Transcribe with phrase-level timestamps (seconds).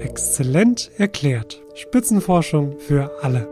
[0.00, 1.60] Exzellent erklärt.
[1.74, 3.48] Spitzenforschung für alle.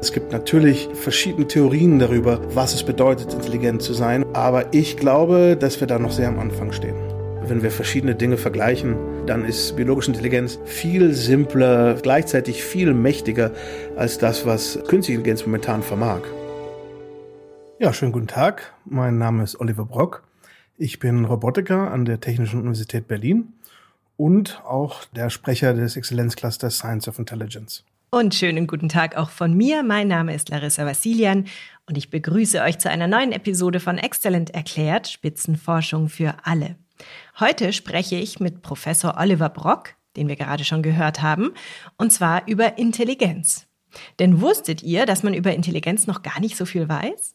[0.00, 5.56] Es gibt natürlich verschiedene Theorien darüber, was es bedeutet, intelligent zu sein, aber ich glaube,
[5.56, 6.96] dass wir da noch sehr am Anfang stehen.
[7.44, 8.96] Wenn wir verschiedene Dinge vergleichen,
[9.26, 13.52] dann ist biologische Intelligenz viel simpler, gleichzeitig viel mächtiger
[13.96, 16.22] als das, was künstliche Intelligenz momentan vermag.
[17.78, 18.74] Ja, schönen guten Tag.
[18.84, 20.27] Mein Name ist Oliver Brock.
[20.80, 23.52] Ich bin Robotiker an der Technischen Universität Berlin
[24.16, 27.82] und auch der Sprecher des Exzellenzclusters Science of Intelligence.
[28.10, 29.82] Und schönen guten Tag auch von mir.
[29.82, 31.46] Mein Name ist Larissa Vassilian
[31.86, 36.76] und ich begrüße euch zu einer neuen Episode von Exzellent erklärt, Spitzenforschung für alle.
[37.40, 41.54] Heute spreche ich mit Professor Oliver Brock, den wir gerade schon gehört haben,
[41.96, 43.66] und zwar über Intelligenz.
[44.20, 47.34] Denn wusstet ihr, dass man über Intelligenz noch gar nicht so viel weiß?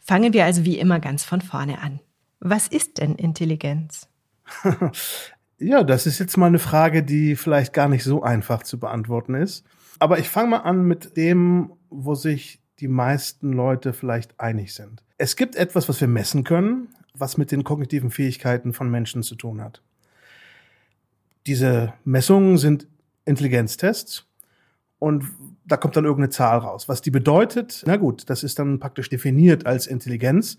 [0.00, 2.00] Fangen wir also wie immer ganz von vorne an.
[2.44, 4.08] Was ist denn Intelligenz?
[5.58, 9.34] ja, das ist jetzt mal eine Frage, die vielleicht gar nicht so einfach zu beantworten
[9.34, 9.64] ist.
[10.00, 15.04] Aber ich fange mal an mit dem, wo sich die meisten Leute vielleicht einig sind.
[15.18, 19.36] Es gibt etwas, was wir messen können, was mit den kognitiven Fähigkeiten von Menschen zu
[19.36, 19.80] tun hat.
[21.46, 22.88] Diese Messungen sind
[23.24, 24.26] Intelligenztests
[24.98, 25.26] und
[25.64, 26.88] da kommt dann irgendeine Zahl raus.
[26.88, 30.58] Was die bedeutet, na gut, das ist dann praktisch definiert als Intelligenz.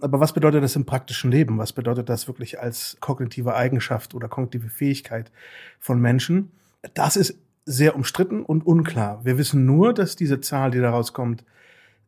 [0.00, 1.58] Aber was bedeutet das im praktischen Leben?
[1.58, 5.30] Was bedeutet das wirklich als kognitive Eigenschaft oder kognitive Fähigkeit
[5.78, 6.50] von Menschen?
[6.94, 9.24] Das ist sehr umstritten und unklar.
[9.24, 11.44] Wir wissen nur, dass diese Zahl, die daraus kommt,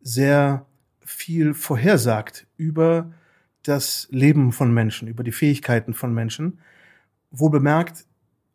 [0.00, 0.66] sehr
[1.04, 3.12] viel vorhersagt über
[3.62, 6.58] das Leben von Menschen, über die Fähigkeiten von Menschen,
[7.30, 8.06] wohl bemerkt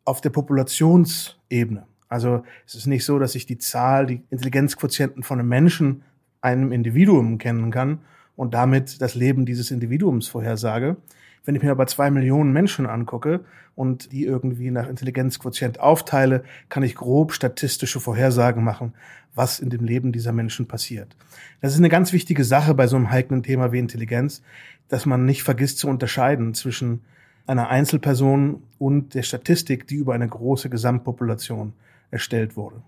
[0.04, 1.86] auf der Populationsebene.
[2.08, 6.02] Also es ist nicht so, dass ich die Zahl, die Intelligenzquotienten von einem Menschen,
[6.40, 8.00] einem Individuum kennen kann
[8.38, 10.96] und damit das Leben dieses Individuums vorhersage.
[11.44, 13.40] Wenn ich mir aber zwei Millionen Menschen angucke
[13.74, 18.94] und die irgendwie nach Intelligenzquotient aufteile, kann ich grob statistische Vorhersagen machen,
[19.34, 21.16] was in dem Leben dieser Menschen passiert.
[21.60, 24.40] Das ist eine ganz wichtige Sache bei so einem heiklen Thema wie Intelligenz,
[24.86, 27.00] dass man nicht vergisst zu unterscheiden zwischen
[27.44, 31.72] einer Einzelperson und der Statistik, die über eine große Gesamtpopulation
[32.12, 32.82] erstellt wurde.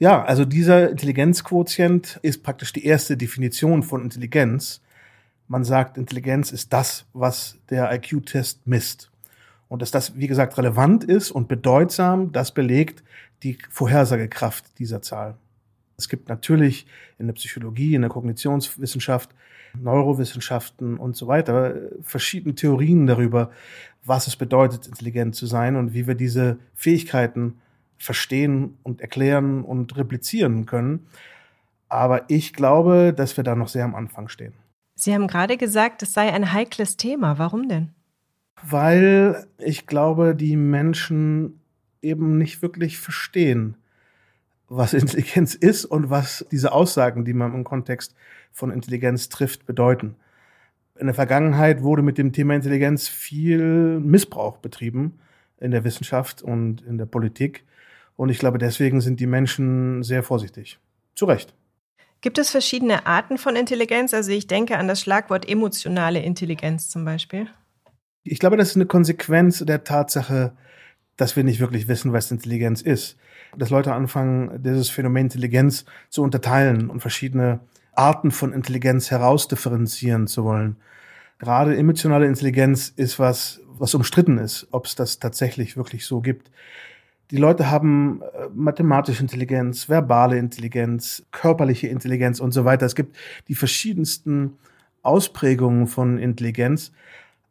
[0.00, 4.80] Ja, also dieser Intelligenzquotient ist praktisch die erste Definition von Intelligenz.
[5.48, 9.10] Man sagt, Intelligenz ist das, was der IQ-Test misst.
[9.68, 13.02] Und dass das, wie gesagt, relevant ist und bedeutsam, das belegt
[13.42, 15.36] die Vorhersagekraft dieser Zahl.
[15.96, 16.86] Es gibt natürlich
[17.18, 19.30] in der Psychologie, in der Kognitionswissenschaft,
[19.74, 23.50] Neurowissenschaften und so weiter verschiedene Theorien darüber,
[24.04, 27.58] was es bedeutet, intelligent zu sein und wie wir diese Fähigkeiten
[27.98, 31.06] verstehen und erklären und replizieren können.
[31.88, 34.54] Aber ich glaube, dass wir da noch sehr am Anfang stehen.
[34.94, 37.38] Sie haben gerade gesagt, es sei ein heikles Thema.
[37.38, 37.90] Warum denn?
[38.62, 41.60] Weil ich glaube, die Menschen
[42.02, 43.76] eben nicht wirklich verstehen,
[44.68, 48.14] was Intelligenz ist und was diese Aussagen, die man im Kontext
[48.52, 50.16] von Intelligenz trifft, bedeuten.
[50.98, 55.20] In der Vergangenheit wurde mit dem Thema Intelligenz viel Missbrauch betrieben
[55.60, 57.64] in der Wissenschaft und in der Politik.
[58.18, 60.80] Und ich glaube, deswegen sind die Menschen sehr vorsichtig.
[61.14, 61.54] Zu Recht.
[62.20, 64.12] Gibt es verschiedene Arten von Intelligenz?
[64.12, 67.46] Also ich denke an das Schlagwort emotionale Intelligenz zum Beispiel.
[68.24, 70.52] Ich glaube, das ist eine Konsequenz der Tatsache,
[71.16, 73.16] dass wir nicht wirklich wissen, was Intelligenz ist.
[73.56, 77.60] Dass Leute anfangen, dieses Phänomen Intelligenz zu unterteilen und verschiedene
[77.94, 80.74] Arten von Intelligenz herausdifferenzieren zu wollen.
[81.38, 86.50] Gerade emotionale Intelligenz ist was, was umstritten ist, ob es das tatsächlich wirklich so gibt.
[87.30, 92.86] Die Leute haben äh, mathematische Intelligenz, verbale Intelligenz, körperliche Intelligenz und so weiter.
[92.86, 93.16] Es gibt
[93.48, 94.54] die verschiedensten
[95.02, 96.92] Ausprägungen von Intelligenz.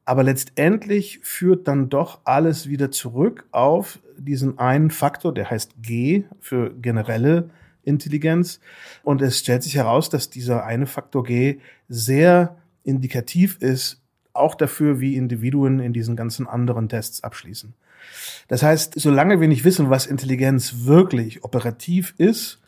[0.04, 6.24] Aber letztendlich führt dann doch alles wieder zurück auf diesen einen Faktor, der heißt G
[6.40, 7.50] für generelle
[7.84, 8.60] Intelligenz.
[9.04, 11.60] Und es stellt sich heraus, dass dieser eine Faktor G
[11.90, 14.02] sehr indikativ ist,
[14.34, 17.74] auch dafür, wie Individuen in diesen ganzen anderen Tests abschließen.
[18.48, 22.60] Das heißt, solange wir nicht wissen, was Intelligenz wirklich operativ ist,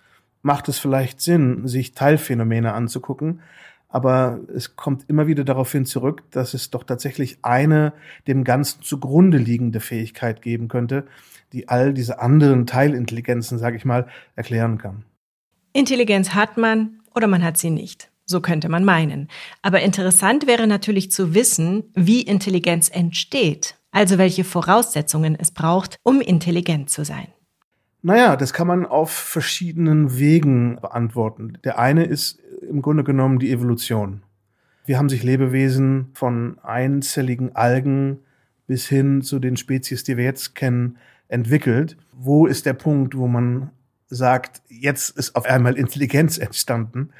[0.41, 3.41] macht es vielleicht Sinn, sich Teilphänomene anzugucken.
[3.87, 7.93] Aber es kommt immer wieder darauf hin zurück, dass es doch tatsächlich eine
[8.27, 11.07] dem Ganzen zugrunde liegende Fähigkeit geben könnte,
[11.53, 15.05] die all diese anderen Teilintelligenzen, sage ich mal, erklären kann.
[15.73, 18.11] Intelligenz hat man oder man hat sie nicht.
[18.25, 19.27] So könnte man meinen.
[19.63, 26.21] Aber interessant wäre natürlich zu wissen, wie Intelligenz entsteht also welche Voraussetzungen es braucht, um
[26.21, 27.27] intelligent zu sein.
[28.01, 31.57] Naja, das kann man auf verschiedenen Wegen beantworten.
[31.63, 32.39] Der eine ist
[32.69, 34.23] im Grunde genommen die Evolution.
[34.85, 38.19] Wie haben sich Lebewesen von einzelligen Algen
[38.69, 40.97] bis hin zu den Spezies, die wir jetzt kennen,
[41.27, 41.97] entwickelt.
[42.13, 43.71] Wo ist der Punkt, wo man
[44.09, 47.11] sagt, jetzt ist auf einmal Intelligenz entstanden.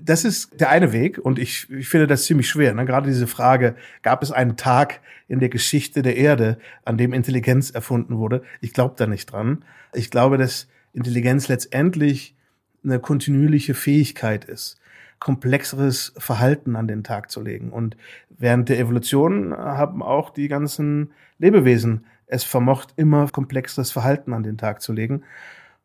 [0.00, 2.74] Das ist der eine Weg und ich, ich finde das ziemlich schwer.
[2.74, 2.84] Ne?
[2.84, 7.70] Gerade diese Frage, gab es einen Tag in der Geschichte der Erde, an dem Intelligenz
[7.70, 8.42] erfunden wurde?
[8.60, 9.64] Ich glaube da nicht dran.
[9.92, 12.34] Ich glaube, dass Intelligenz letztendlich
[12.82, 14.78] eine kontinuierliche Fähigkeit ist,
[15.20, 17.70] komplexeres Verhalten an den Tag zu legen.
[17.70, 17.96] Und
[18.28, 24.58] während der Evolution haben auch die ganzen Lebewesen es vermocht, immer komplexeres Verhalten an den
[24.58, 25.22] Tag zu legen.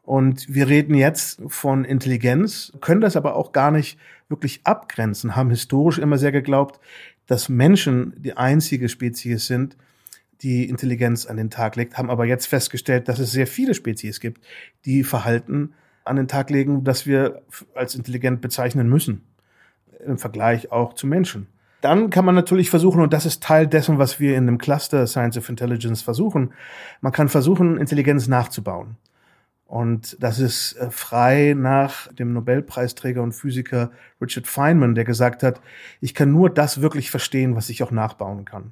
[0.10, 5.52] Und wir reden jetzt von Intelligenz, können das aber auch gar nicht wirklich abgrenzen, haben
[5.52, 6.80] historisch immer sehr geglaubt,
[7.28, 9.78] dass Menschen die einzige Spezies sind,
[10.42, 14.20] die Intelligenz an den Tag legt, haben aber jetzt festgestellt, dass es sehr viele Spezies
[14.20, 14.44] gibt,
[14.84, 15.76] die Verhalten
[16.06, 17.44] an den Tag legen, das wir
[17.76, 19.22] als intelligent bezeichnen müssen,
[20.04, 21.46] im Vergleich auch zu Menschen.
[21.82, 25.06] Dann kann man natürlich versuchen, und das ist Teil dessen, was wir in dem Cluster
[25.06, 26.52] Science of Intelligence versuchen,
[27.00, 28.98] man kann versuchen, Intelligenz nachzubauen.
[29.70, 35.62] Und das ist äh, frei nach dem Nobelpreisträger und Physiker Richard Feynman, der gesagt hat,
[36.02, 38.72] ich kann nur das wirklich verstehen, was ich auch nachbauen kann.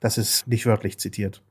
[0.00, 1.42] Das ist nicht wörtlich zitiert.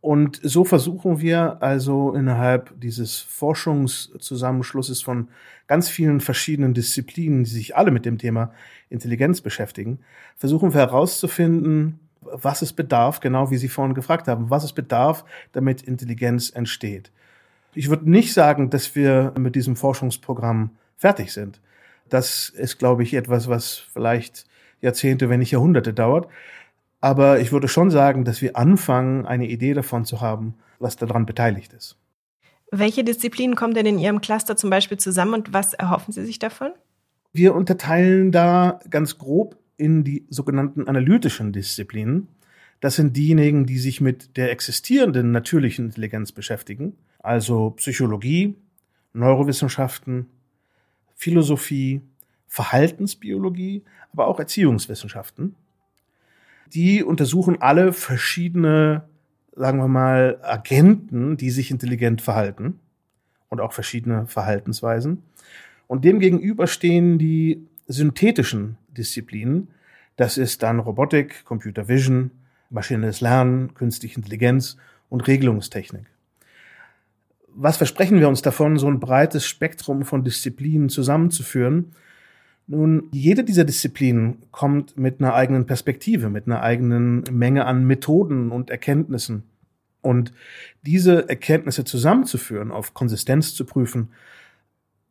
[0.00, 5.28] Und so versuchen wir also innerhalb dieses Forschungszusammenschlusses von
[5.68, 8.52] ganz vielen verschiedenen Disziplinen, die sich alle mit dem Thema
[8.90, 10.00] Intelligenz beschäftigen,
[10.36, 15.24] versuchen wir herauszufinden, was es bedarf, genau wie Sie vorhin gefragt haben, was es bedarf,
[15.52, 17.12] damit Intelligenz entsteht.
[17.74, 21.60] Ich würde nicht sagen, dass wir mit diesem Forschungsprogramm fertig sind.
[22.08, 24.46] Das ist, glaube ich, etwas, was vielleicht
[24.80, 26.28] Jahrzehnte, wenn nicht Jahrhunderte dauert.
[27.00, 31.26] Aber ich würde schon sagen, dass wir anfangen, eine Idee davon zu haben, was daran
[31.26, 31.96] beteiligt ist.
[32.70, 36.38] Welche Disziplinen kommen denn in Ihrem Cluster zum Beispiel zusammen und was erhoffen Sie sich
[36.38, 36.72] davon?
[37.32, 42.28] Wir unterteilen da ganz grob in die sogenannten analytischen Disziplinen.
[42.80, 48.56] Das sind diejenigen, die sich mit der existierenden natürlichen Intelligenz beschäftigen also Psychologie,
[49.12, 50.26] Neurowissenschaften,
[51.14, 52.00] Philosophie,
[52.46, 53.82] Verhaltensbiologie,
[54.12, 55.54] aber auch Erziehungswissenschaften.
[56.72, 59.04] Die untersuchen alle verschiedene,
[59.54, 62.78] sagen wir mal, Agenten, die sich intelligent verhalten
[63.48, 65.22] und auch verschiedene Verhaltensweisen.
[65.86, 69.68] Und demgegenüber stehen die synthetischen Disziplinen.
[70.16, 72.30] Das ist dann Robotik, Computer Vision,
[72.70, 74.76] maschinelles Lernen, künstliche Intelligenz
[75.08, 76.04] und Regelungstechnik
[77.60, 81.92] was versprechen wir uns davon, so ein breites Spektrum von Disziplinen zusammenzuführen?
[82.68, 88.52] Nun, jede dieser Disziplinen kommt mit einer eigenen Perspektive, mit einer eigenen Menge an Methoden
[88.52, 89.42] und Erkenntnissen.
[90.02, 90.32] Und
[90.86, 94.10] diese Erkenntnisse zusammenzuführen, auf Konsistenz zu prüfen,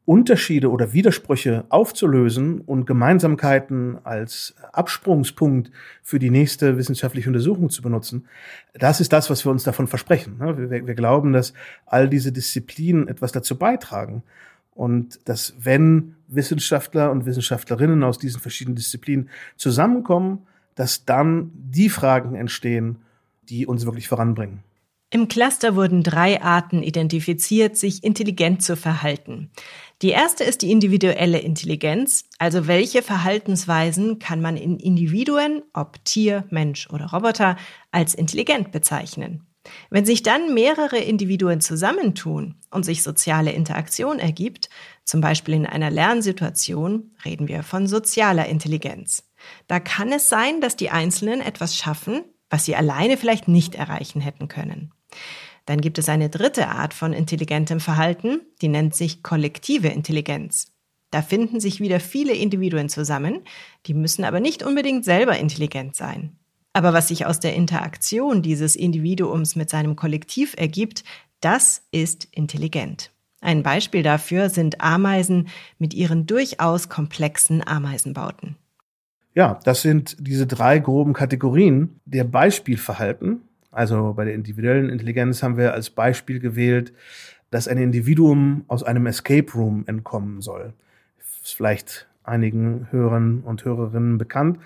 [0.07, 5.69] Unterschiede oder Widersprüche aufzulösen und Gemeinsamkeiten als Absprungspunkt
[6.01, 8.25] für die nächste wissenschaftliche Untersuchung zu benutzen,
[8.73, 10.37] das ist das, was wir uns davon versprechen.
[10.39, 10.57] Ne?
[10.71, 11.51] Wir, wir glauben, dass
[11.85, 14.23] all diese Disziplinen etwas dazu beitragen
[14.71, 22.33] und dass wenn Wissenschaftler und Wissenschaftlerinnen aus diesen verschiedenen Disziplinen zusammenkommen, dass dann die Fragen
[22.33, 22.99] entstehen,
[23.49, 24.63] die uns wirklich voranbringen.
[25.09, 29.51] Im Cluster wurden drei Arten identifiziert, sich intelligent zu verhalten.
[30.01, 36.43] Die erste ist die individuelle Intelligenz, also welche Verhaltensweisen kann man in Individuen, ob Tier,
[36.49, 37.55] Mensch oder Roboter,
[37.91, 39.47] als intelligent bezeichnen.
[39.89, 44.69] Wenn sich dann mehrere Individuen zusammentun und sich soziale Interaktion ergibt,
[45.05, 49.29] zum Beispiel in einer Lernsituation, reden wir von sozialer Intelligenz.
[49.67, 54.21] Da kann es sein, dass die Einzelnen etwas schaffen, was sie alleine vielleicht nicht erreichen
[54.21, 54.93] hätten können.
[55.65, 60.71] Dann gibt es eine dritte Art von intelligentem Verhalten, die nennt sich kollektive Intelligenz.
[61.11, 63.41] Da finden sich wieder viele Individuen zusammen,
[63.85, 66.37] die müssen aber nicht unbedingt selber intelligent sein.
[66.73, 71.03] Aber was sich aus der Interaktion dieses Individuums mit seinem Kollektiv ergibt,
[71.41, 73.11] das ist intelligent.
[73.41, 75.47] Ein Beispiel dafür sind Ameisen
[75.77, 78.57] mit ihren durchaus komplexen Ameisenbauten.
[79.33, 81.99] Ja, das sind diese drei groben Kategorien.
[82.05, 83.41] Der Beispielverhalten,
[83.77, 86.93] also bei der individuellen Intelligenz haben wir als Beispiel gewählt,
[87.51, 90.73] dass ein Individuum aus einem Escape Room entkommen soll.
[91.19, 94.57] Ist vielleicht einigen Hörern und Hörerinnen bekannt.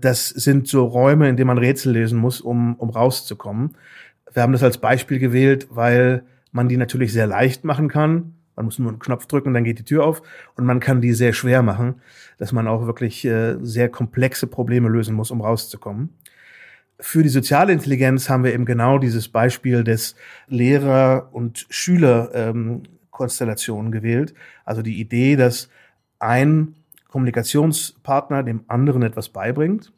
[0.00, 3.76] Das sind so Räume, in denen man Rätsel lesen muss, um, um rauszukommen.
[4.32, 8.34] Wir haben das als Beispiel gewählt, weil man die natürlich sehr leicht machen kann.
[8.56, 10.20] Man muss nur einen Knopf drücken dann geht die Tür auf.
[10.56, 12.02] Und man kann die sehr schwer machen,
[12.38, 16.10] dass man auch wirklich äh, sehr komplexe Probleme lösen muss, um rauszukommen
[17.00, 20.16] für die soziale Intelligenz haben wir eben genau dieses Beispiel des
[20.48, 24.34] Lehrer- und Schüler-Konstellationen ähm, gewählt.
[24.64, 25.68] Also die Idee, dass
[26.18, 26.74] ein
[27.08, 29.92] Kommunikationspartner dem anderen etwas beibringt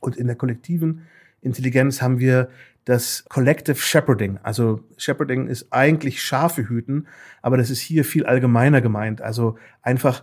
[0.00, 1.02] und in der kollektiven
[1.40, 2.48] Intelligenz haben wir
[2.86, 4.38] das Collective Shepherding.
[4.42, 7.06] Also Shepherding ist eigentlich Schafe hüten,
[7.42, 9.20] aber das ist hier viel allgemeiner gemeint.
[9.20, 10.22] Also einfach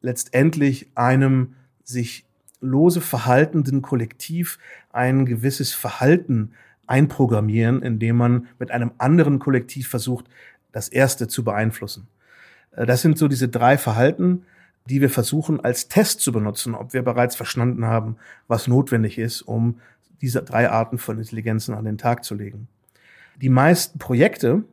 [0.00, 1.54] letztendlich einem
[1.84, 2.27] sich
[2.60, 4.58] lose verhaltenden Kollektiv
[4.92, 6.52] ein gewisses Verhalten
[6.86, 10.26] einprogrammieren, indem man mit einem anderen Kollektiv versucht,
[10.72, 12.08] das erste zu beeinflussen.
[12.72, 14.44] Äh, das sind so diese drei Verhalten,
[14.88, 19.42] die wir versuchen als Test zu benutzen, ob wir bereits verstanden haben, was notwendig ist,
[19.42, 19.80] um
[20.20, 22.68] diese drei Arten von Intelligenzen an den Tag zu legen.
[23.40, 24.64] Die meisten Projekte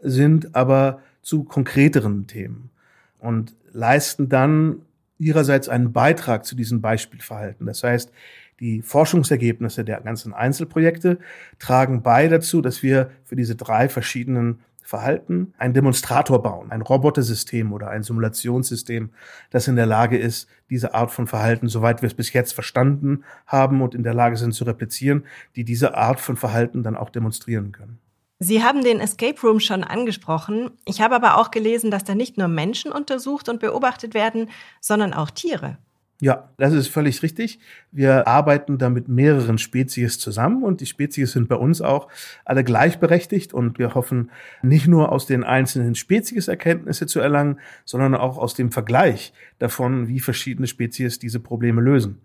[0.00, 2.70] sind aber zu konkreteren Themen
[3.18, 4.82] und leisten dann
[5.18, 7.66] ihrerseits einen Beitrag zu diesem Beispielverhalten.
[7.66, 8.12] Das heißt,
[8.60, 11.18] die Forschungsergebnisse der ganzen Einzelprojekte
[11.58, 17.72] tragen bei dazu, dass wir für diese drei verschiedenen Verhalten einen Demonstrator bauen, ein Robotersystem
[17.72, 19.10] oder ein Simulationssystem,
[19.50, 23.24] das in der Lage ist, diese Art von Verhalten, soweit wir es bis jetzt verstanden
[23.46, 25.24] haben und in der Lage sind zu replizieren,
[25.56, 27.98] die diese Art von Verhalten dann auch demonstrieren können.
[28.38, 30.70] Sie haben den Escape Room schon angesprochen.
[30.84, 34.50] Ich habe aber auch gelesen, dass da nicht nur Menschen untersucht und beobachtet werden,
[34.80, 35.78] sondern auch Tiere.
[36.20, 37.58] Ja, das ist völlig richtig.
[37.92, 42.08] Wir arbeiten da mit mehreren Spezies zusammen und die Spezies sind bei uns auch
[42.46, 44.30] alle gleichberechtigt und wir hoffen
[44.62, 50.08] nicht nur aus den einzelnen Spezies Erkenntnisse zu erlangen, sondern auch aus dem Vergleich davon,
[50.08, 52.22] wie verschiedene Spezies diese Probleme lösen.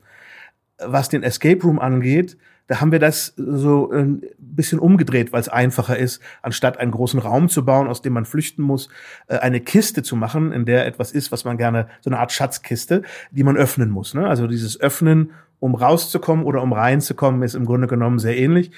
[0.77, 2.37] Was den Escape Room angeht,
[2.67, 7.19] da haben wir das so ein bisschen umgedreht, weil es einfacher ist, anstatt einen großen
[7.19, 8.89] Raum zu bauen, aus dem man flüchten muss,
[9.27, 12.31] äh, eine Kiste zu machen, in der etwas ist, was man gerne, so eine Art
[12.31, 13.01] Schatzkiste,
[13.31, 14.13] die man öffnen muss.
[14.13, 14.27] Ne?
[14.27, 18.71] Also dieses Öffnen, um rauszukommen oder um reinzukommen, ist im Grunde genommen sehr ähnlich.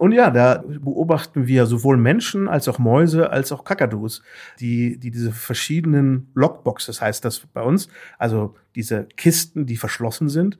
[0.00, 4.22] Und ja, da beobachten wir sowohl Menschen als auch Mäuse als auch Kakadus,
[4.58, 10.58] die, die diese verschiedenen Lockboxes heißt das bei uns, also diese Kisten, die verschlossen sind,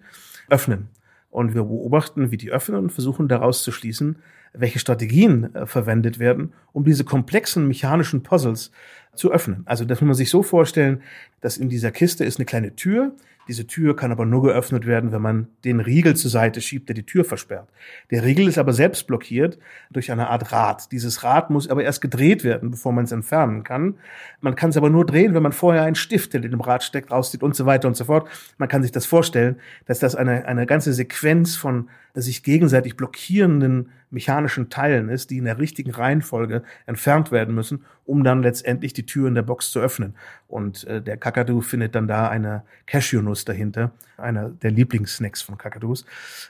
[0.51, 0.89] öffnen.
[1.31, 4.17] Und wir beobachten, wie die öffnen und versuchen daraus zu schließen,
[4.53, 8.73] welche Strategien äh, verwendet werden, um diese komplexen mechanischen Puzzles
[9.15, 9.63] zu öffnen.
[9.65, 11.03] Also das muss man sich so vorstellen,
[11.41, 13.13] dass in dieser Kiste ist eine kleine Tür,
[13.51, 16.95] diese Tür kann aber nur geöffnet werden, wenn man den Riegel zur Seite schiebt, der
[16.95, 17.69] die Tür versperrt.
[18.13, 19.59] Der Riegel ist aber selbst blockiert
[19.91, 20.93] durch eine Art Rad.
[20.93, 23.97] Dieses Rad muss aber erst gedreht werden, bevor man es entfernen kann.
[24.41, 26.85] Man kann es aber nur drehen, wenn man vorher einen Stift, der in dem Rad
[26.85, 28.29] steckt, rauszieht und so weiter und so fort.
[28.57, 33.91] Man kann sich das vorstellen, dass das eine, eine ganze Sequenz von sich gegenseitig blockierenden
[34.11, 39.07] mechanischen Teilen ist, die in der richtigen Reihenfolge entfernt werden müssen, um dann letztendlich die
[39.07, 40.17] Tür in der Box zu öffnen.
[40.49, 46.05] Und äh, der Kakadu findet dann da eine Cashewnuss dahinter, einer der Lieblingssnacks von Kakadus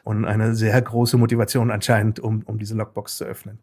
[0.04, 3.58] und eine sehr große Motivation anscheinend, um, um diese Lockbox zu öffnen.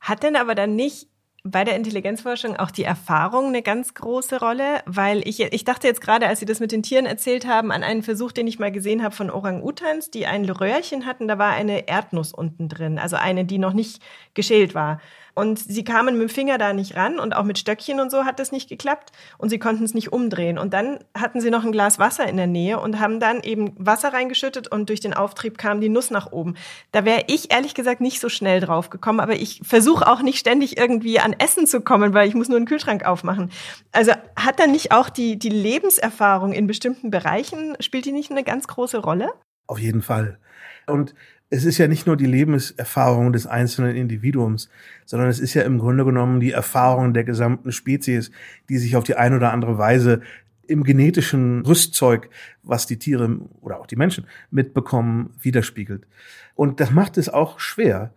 [0.00, 1.08] Hat denn aber dann nicht
[1.44, 6.00] bei der Intelligenzforschung auch die Erfahrung eine ganz große Rolle, weil ich, ich dachte jetzt
[6.00, 8.72] gerade, als Sie das mit den Tieren erzählt haben, an einen Versuch, den ich mal
[8.72, 13.16] gesehen habe von Orang-Utans, die ein Röhrchen hatten, da war eine Erdnuss unten drin, also
[13.16, 14.02] eine, die noch nicht
[14.34, 15.00] geschält war.
[15.38, 18.24] Und sie kamen mit dem Finger da nicht ran und auch mit Stöckchen und so
[18.24, 20.58] hat das nicht geklappt und sie konnten es nicht umdrehen.
[20.58, 23.72] Und dann hatten sie noch ein Glas Wasser in der Nähe und haben dann eben
[23.78, 26.56] Wasser reingeschüttet und durch den Auftrieb kam die Nuss nach oben.
[26.90, 30.40] Da wäre ich ehrlich gesagt nicht so schnell drauf gekommen, aber ich versuche auch nicht
[30.40, 33.52] ständig irgendwie an Essen zu kommen, weil ich muss nur einen Kühlschrank aufmachen.
[33.92, 38.42] Also hat dann nicht auch die, die Lebenserfahrung in bestimmten Bereichen, spielt die nicht eine
[38.42, 39.30] ganz große Rolle?
[39.68, 40.40] Auf jeden Fall.
[40.88, 41.14] Und
[41.50, 44.68] es ist ja nicht nur die Lebenserfahrung des einzelnen Individuums,
[45.06, 48.30] sondern es ist ja im Grunde genommen die Erfahrung der gesamten Spezies,
[48.68, 50.20] die sich auf die eine oder andere Weise
[50.66, 52.28] im genetischen Rüstzeug,
[52.62, 56.06] was die Tiere oder auch die Menschen mitbekommen, widerspiegelt.
[56.54, 58.12] Und das macht es auch schwer,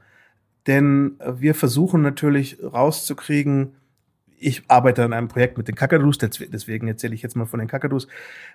[0.68, 3.76] denn wir versuchen natürlich rauszukriegen,
[4.44, 7.70] ich arbeite an einem Projekt mit den Kakadus, deswegen erzähle ich jetzt mal von den
[7.70, 8.08] Kakadus.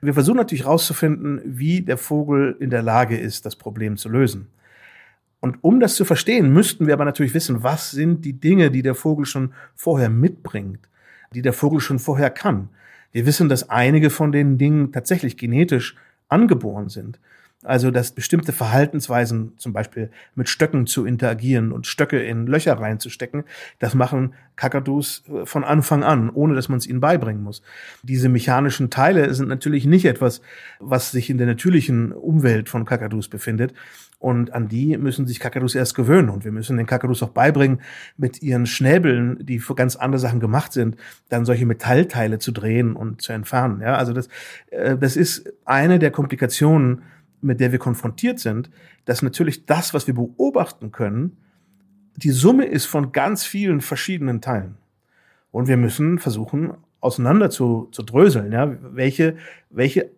[0.03, 4.49] Wir versuchen natürlich rauszufinden, wie der Vogel in der Lage ist, das Problem zu lösen.
[5.47, 8.83] Und um das zu verstehen, müssten wir aber natürlich wissen, was sind die Dinge, die
[8.83, 10.81] der Vogel schon vorher mitbringt,
[11.33, 12.69] die der Vogel schon vorher kann.
[13.13, 15.95] Wir wissen, dass einige von den Dingen tatsächlich genetisch
[16.29, 17.21] angeboren sind.
[17.67, 23.45] Also, dass bestimmte Verhaltensweisen, zum Beispiel mit Stöcken zu interagieren und Stöcke in Löcher reinzustecken,
[23.79, 27.63] das machen Kakadus äh, von Anfang an, ohne dass man es ihnen beibringen muss.
[28.03, 30.41] Diese mechanischen Teile sind natürlich nicht etwas,
[30.81, 33.75] was sich in der natürlichen Umwelt von Kakadus befindet.
[34.19, 36.31] Und an die müssen sich Kakadus erst gewöhnen.
[36.31, 37.81] Und wir müssen den Kakadus auch beibringen,
[38.17, 40.97] mit ihren Schnäbeln, die für ganz andere Sachen gemacht sind,
[41.29, 43.83] dann solche Metallteile zu drehen und zu entfernen.
[43.83, 44.29] Ja, also das,
[44.71, 47.03] äh, das ist eine der Komplikationen,
[47.41, 48.71] mit der wir konfrontiert sind,
[49.05, 51.37] dass natürlich das, was wir beobachten können,
[52.17, 54.77] die Summe ist von ganz vielen verschiedenen Teilen.
[55.51, 59.37] Und wir müssen versuchen, auseinander zu, zu dröseln, ja, welche,
[59.71, 60.11] welche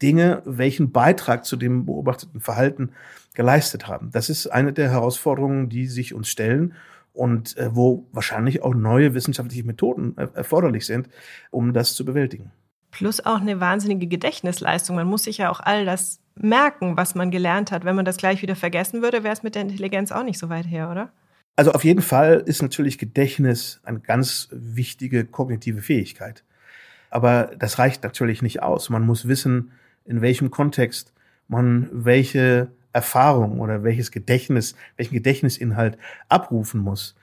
[0.00, 2.90] Dinge welchen Beitrag zu dem beobachteten Verhalten
[3.34, 4.10] geleistet haben.
[4.12, 6.74] Das ist eine der Herausforderungen, die sich uns stellen
[7.12, 11.08] und äh, wo wahrscheinlich auch neue wissenschaftliche Methoden äh, erforderlich sind,
[11.50, 12.50] um das zu bewältigen.
[12.90, 14.96] Plus auch eine wahnsinnige Gedächtnisleistung.
[14.96, 17.84] Man muss sich ja auch all das merken, was man gelernt hat.
[17.84, 20.48] Wenn man das gleich wieder vergessen würde, wäre es mit der Intelligenz auch nicht so
[20.48, 21.10] weit her, oder?
[21.56, 26.44] Also auf jeden Fall ist natürlich Gedächtnis eine ganz wichtige kognitive Fähigkeit.
[27.10, 28.88] Aber das reicht natürlich nicht aus.
[28.88, 29.72] Man muss wissen,
[30.04, 31.12] in welchem Kontext
[31.48, 37.16] man welche Erfahrung oder welches Gedächtnis, welchen Gedächtnisinhalt abrufen muss.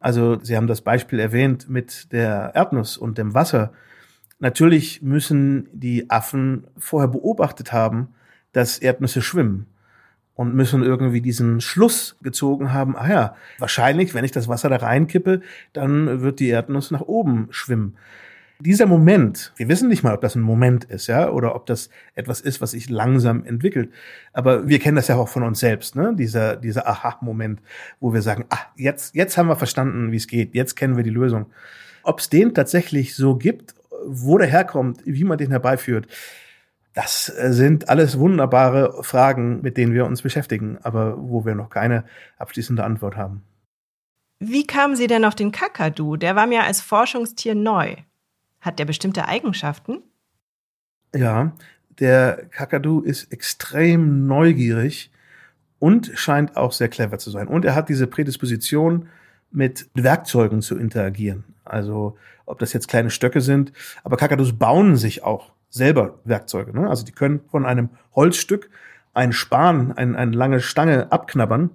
[0.00, 3.72] Also Sie haben das Beispiel erwähnt mit der Erdnuss und dem Wasser.
[4.38, 8.08] Natürlich müssen die Affen vorher beobachtet haben,
[8.54, 9.66] dass Erdnüsse schwimmen
[10.34, 14.76] und müssen irgendwie diesen Schluss gezogen haben, ah ja, wahrscheinlich, wenn ich das Wasser da
[14.76, 15.42] reinkippe,
[15.72, 17.96] dann wird die Erdnuss nach oben schwimmen.
[18.60, 21.90] Dieser Moment, wir wissen nicht mal, ob das ein Moment ist, ja, oder ob das
[22.14, 23.90] etwas ist, was sich langsam entwickelt.
[24.32, 26.14] Aber wir kennen das ja auch von uns selbst, ne?
[26.16, 27.60] Dieser, dieser Aha-Moment,
[27.98, 31.02] wo wir sagen, ah, jetzt, jetzt haben wir verstanden, wie es geht, jetzt kennen wir
[31.02, 31.46] die Lösung.
[32.04, 33.74] Ob es den tatsächlich so gibt,
[34.06, 36.06] wo der herkommt, wie man den herbeiführt,
[36.94, 41.70] das äh, sind alles wunderbare Fragen, mit denen wir uns beschäftigen, aber wo wir noch
[41.70, 42.04] keine
[42.38, 43.42] abschließende Antwort haben.
[44.38, 46.16] Wie kamen Sie denn auf den Kakadu?
[46.16, 47.96] Der war mir als Forschungstier neu.
[48.60, 50.02] Hat der bestimmte Eigenschaften?
[51.14, 51.52] Ja,
[51.98, 55.10] der Kakadu ist extrem neugierig
[55.78, 57.46] und scheint auch sehr clever zu sein.
[57.46, 59.08] Und er hat diese Prädisposition,
[59.54, 61.44] mit Werkzeugen zu interagieren.
[61.64, 63.72] Also ob das jetzt kleine Stöcke sind,
[64.02, 66.72] aber Kakadus bauen sich auch selber Werkzeuge.
[66.78, 66.88] Ne?
[66.88, 68.70] Also die können von einem Holzstück
[69.12, 71.70] ein Span, ein, eine lange Stange abknabbern,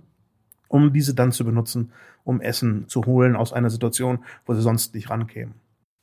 [0.70, 1.92] um diese dann zu benutzen,
[2.24, 5.56] um Essen zu holen aus einer Situation, wo sie sonst nicht rankämen.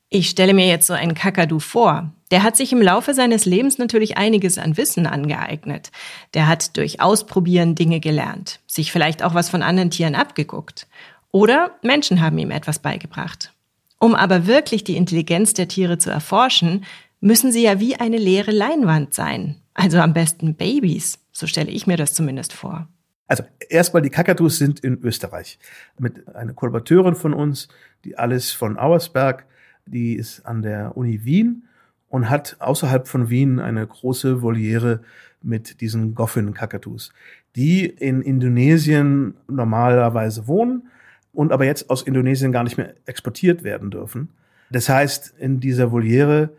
[0.09, 2.13] Ich stelle mir jetzt so einen Kakadu vor.
[2.31, 5.91] Der hat sich im Laufe seines Lebens natürlich einiges an Wissen angeeignet.
[6.35, 10.87] Der hat durch Ausprobieren Dinge gelernt, sich vielleicht auch was von anderen Tieren abgeguckt.
[11.33, 13.53] Oder Menschen haben ihm etwas beigebracht.
[13.99, 16.85] Um aber wirklich die Intelligenz der Tiere zu erforschen,
[17.21, 19.57] müssen sie ja wie eine leere Leinwand sein.
[19.75, 21.19] Also am besten Babys.
[21.33, 22.89] So stelle ich mir das zumindest vor.
[23.27, 25.59] Also erstmal die Kakadus sind in Österreich
[25.99, 27.69] mit einer Kollaborateurin von uns,
[28.05, 29.47] die Alice von Auersberg,
[29.85, 31.65] die ist an der Uni Wien
[32.09, 35.01] und hat außerhalb von Wien eine große Voliere
[35.43, 37.13] mit diesen Goffin-Kakadus,
[37.57, 40.89] die in Indonesien normalerweise wohnen
[41.33, 44.31] und aber jetzt aus Indonesien gar nicht mehr exportiert werden dürfen.
[44.71, 46.51] Das heißt, in dieser Voliere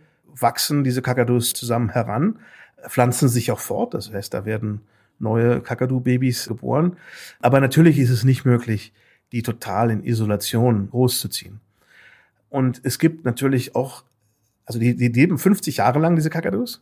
[0.41, 2.39] wachsen diese Kakadus zusammen heran,
[2.87, 3.93] pflanzen sich auch fort.
[3.93, 4.81] Das heißt, da werden
[5.19, 6.97] neue Kakadu-Babys geboren.
[7.39, 8.93] Aber natürlich ist es nicht möglich,
[9.31, 11.59] die total in Isolation großzuziehen.
[12.49, 14.03] Und es gibt natürlich auch,
[14.65, 16.81] also die, die leben 50 Jahre lang, diese Kakadus.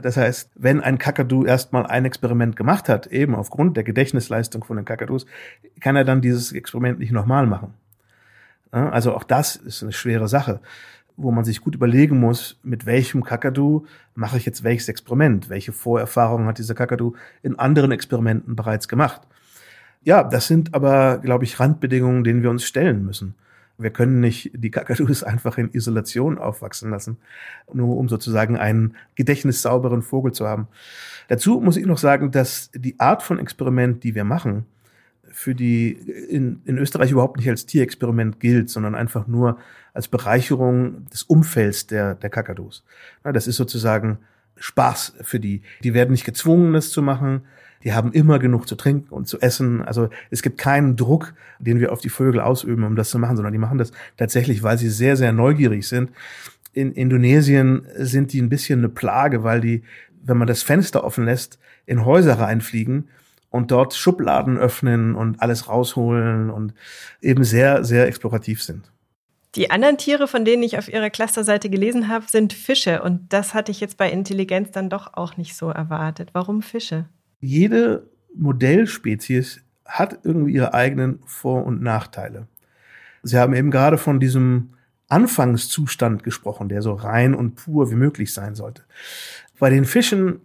[0.00, 4.76] Das heißt, wenn ein Kakadu erstmal ein Experiment gemacht hat, eben aufgrund der Gedächtnisleistung von
[4.76, 5.26] den Kakadus,
[5.80, 7.74] kann er dann dieses Experiment nicht nochmal machen.
[8.70, 10.60] Also auch das ist eine schwere Sache
[11.22, 15.48] wo man sich gut überlegen muss, mit welchem Kakadu mache ich jetzt welches Experiment?
[15.48, 19.22] Welche Vorerfahrungen hat dieser Kakadu in anderen Experimenten bereits gemacht?
[20.02, 23.34] Ja, das sind aber, glaube ich, Randbedingungen, denen wir uns stellen müssen.
[23.76, 27.18] Wir können nicht die Kakadus einfach in Isolation aufwachsen lassen,
[27.72, 30.68] nur um sozusagen einen gedächtnissauberen Vogel zu haben.
[31.28, 34.66] Dazu muss ich noch sagen, dass die Art von Experiment, die wir machen,
[35.32, 39.58] für die in, in Österreich überhaupt nicht als Tierexperiment gilt, sondern einfach nur
[39.94, 42.84] als Bereicherung des Umfelds der, der Kakadus.
[43.24, 44.18] Ja, das ist sozusagen
[44.56, 45.62] Spaß für die.
[45.82, 47.42] Die werden nicht gezwungen, das zu machen.
[47.82, 49.82] Die haben immer genug zu trinken und zu essen.
[49.82, 53.36] Also es gibt keinen Druck, den wir auf die Vögel ausüben, um das zu machen,
[53.36, 56.10] sondern die machen das tatsächlich, weil sie sehr, sehr neugierig sind.
[56.72, 59.82] In Indonesien sind die ein bisschen eine Plage, weil die,
[60.22, 63.08] wenn man das Fenster offen lässt, in Häuser reinfliegen
[63.48, 66.74] und dort Schubladen öffnen und alles rausholen und
[67.22, 68.92] eben sehr, sehr explorativ sind.
[69.56, 73.02] Die anderen Tiere, von denen ich auf Ihrer Clusterseite gelesen habe, sind Fische.
[73.02, 76.30] Und das hatte ich jetzt bei Intelligenz dann doch auch nicht so erwartet.
[76.32, 77.06] Warum Fische?
[77.40, 82.46] Jede Modellspezies hat irgendwie ihre eigenen Vor- und Nachteile.
[83.22, 84.74] Sie haben eben gerade von diesem
[85.08, 88.84] Anfangszustand gesprochen, der so rein und pur wie möglich sein sollte.
[89.58, 90.40] Bei den Fischen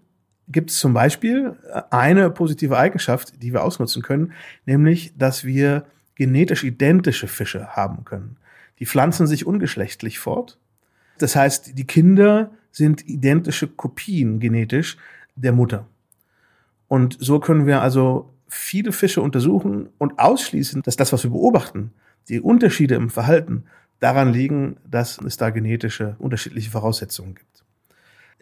[0.48, 4.34] gibt es zum Beispiel äh, eine positive Eigenschaft, die wir ausnutzen können,
[4.66, 8.38] nämlich, dass wir genetisch identische Fische haben können.
[8.80, 10.58] Die pflanzen sich ungeschlechtlich fort.
[11.18, 14.98] Das heißt, die Kinder sind identische Kopien genetisch
[15.36, 15.88] der Mutter.
[16.88, 21.92] Und so können wir also viele Fische untersuchen und ausschließen, dass das, was wir beobachten,
[22.30, 23.64] die Unterschiede im Verhalten
[24.00, 27.64] daran liegen, dass es da genetische unterschiedliche Voraussetzungen gibt.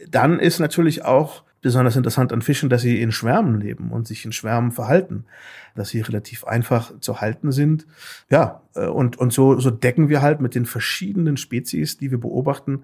[0.09, 4.25] Dann ist natürlich auch besonders interessant an Fischen, dass sie in Schwärmen leben und sich
[4.25, 5.25] in Schwärmen verhalten,
[5.75, 7.87] dass sie relativ einfach zu halten sind.
[8.29, 12.19] Ja, äh, und, und so, so decken wir halt mit den verschiedenen Spezies, die wir
[12.19, 12.83] beobachten,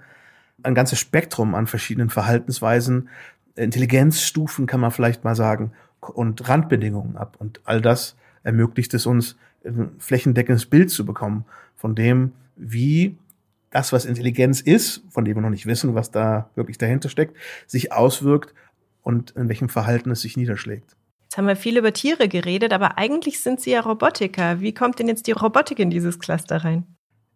[0.63, 3.09] ein ganzes Spektrum an verschiedenen Verhaltensweisen,
[3.55, 7.35] Intelligenzstufen kann man vielleicht mal sagen, und Randbedingungen ab.
[7.39, 13.17] Und all das ermöglicht es uns, ein flächendeckendes Bild zu bekommen von dem, wie
[13.71, 17.35] das, was Intelligenz ist, von dem wir noch nicht wissen, was da wirklich dahinter steckt,
[17.67, 18.53] sich auswirkt
[19.09, 20.95] und in welchem Verhalten es sich niederschlägt.
[21.23, 24.61] Jetzt haben wir viel über Tiere geredet, aber eigentlich sind Sie ja Robotiker.
[24.61, 26.85] Wie kommt denn jetzt die Robotik in dieses Cluster rein?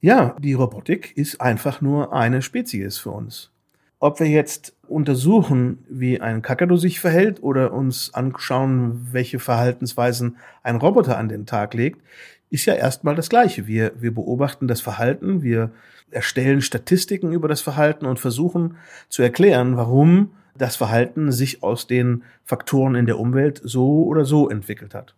[0.01, 3.51] Ja, die Robotik ist einfach nur eine Spezies für uns.
[3.99, 10.75] Ob wir jetzt untersuchen, wie ein Kakadu sich verhält oder uns anschauen, welche Verhaltensweisen ein
[10.75, 12.01] Roboter an den Tag legt,
[12.49, 13.65] ist ja erstmal das Gleiche.
[13.65, 15.71] Wir, wir beobachten das Verhalten, wir
[16.11, 18.77] erstellen Statistiken über das Verhalten und versuchen
[19.09, 24.49] zu erklären, warum das Verhalten sich aus den Faktoren in der Umwelt so oder so
[24.49, 25.15] entwickelt hat.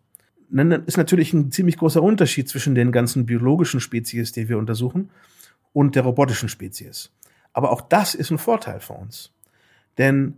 [0.50, 5.10] Dann ist natürlich ein ziemlich großer Unterschied zwischen den ganzen biologischen Spezies, die wir untersuchen,
[5.74, 7.12] und der robotischen Spezies.
[7.52, 9.32] Aber auch das ist ein Vorteil für uns.
[9.98, 10.36] Denn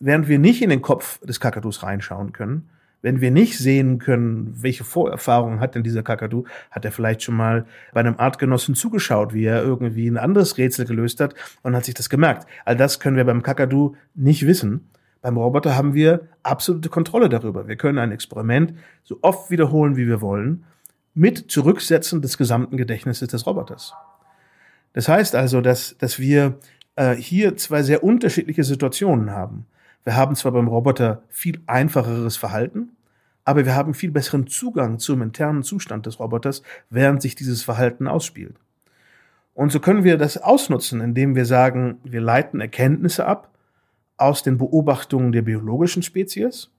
[0.00, 2.70] während wir nicht in den Kopf des Kakadus reinschauen können,
[3.02, 7.36] wenn wir nicht sehen können, welche Vorerfahrungen hat denn dieser Kakadu, hat er vielleicht schon
[7.36, 11.84] mal bei einem Artgenossen zugeschaut, wie er irgendwie ein anderes Rätsel gelöst hat und hat
[11.84, 12.46] sich das gemerkt.
[12.64, 14.90] All das können wir beim Kakadu nicht wissen.
[15.22, 17.68] Beim Roboter haben wir absolute Kontrolle darüber.
[17.68, 20.64] Wir können ein Experiment so oft wiederholen, wie wir wollen,
[21.14, 23.92] mit Zurücksetzen des gesamten Gedächtnisses des Roboters.
[24.92, 26.58] Das heißt also, dass, dass wir
[26.96, 29.66] äh, hier zwei sehr unterschiedliche Situationen haben.
[30.04, 32.92] Wir haben zwar beim Roboter viel einfacheres Verhalten,
[33.44, 38.06] aber wir haben viel besseren Zugang zum internen Zustand des Roboters, während sich dieses Verhalten
[38.06, 38.56] ausspielt.
[39.54, 43.50] Und so können wir das ausnutzen, indem wir sagen, wir leiten Erkenntnisse ab
[44.16, 46.70] aus den Beobachtungen der biologischen Spezies.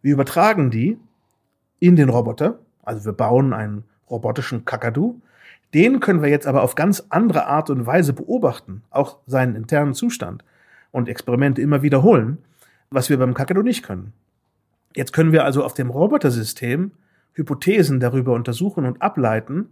[0.00, 0.98] Wir übertragen die
[1.78, 5.20] in den Roboter, also wir bauen einen robotischen Kakadu.
[5.74, 9.94] Den können wir jetzt aber auf ganz andere Art und Weise beobachten, auch seinen internen
[9.94, 10.44] Zustand
[10.90, 12.38] und Experimente immer wiederholen
[12.92, 14.12] was wir beim Kakadu nicht können.
[14.94, 16.92] Jetzt können wir also auf dem Robotersystem
[17.34, 19.68] Hypothesen darüber untersuchen und ableiten,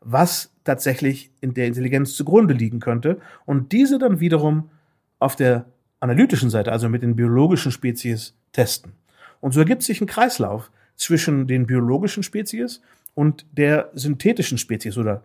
[0.00, 4.70] was tatsächlich in der Intelligenz zugrunde liegen könnte und diese dann wiederum
[5.18, 5.66] auf der
[6.00, 8.92] analytischen Seite, also mit den biologischen Spezies, testen.
[9.40, 12.82] Und so ergibt sich ein Kreislauf zwischen den biologischen Spezies
[13.14, 15.22] und der synthetischen Spezies oder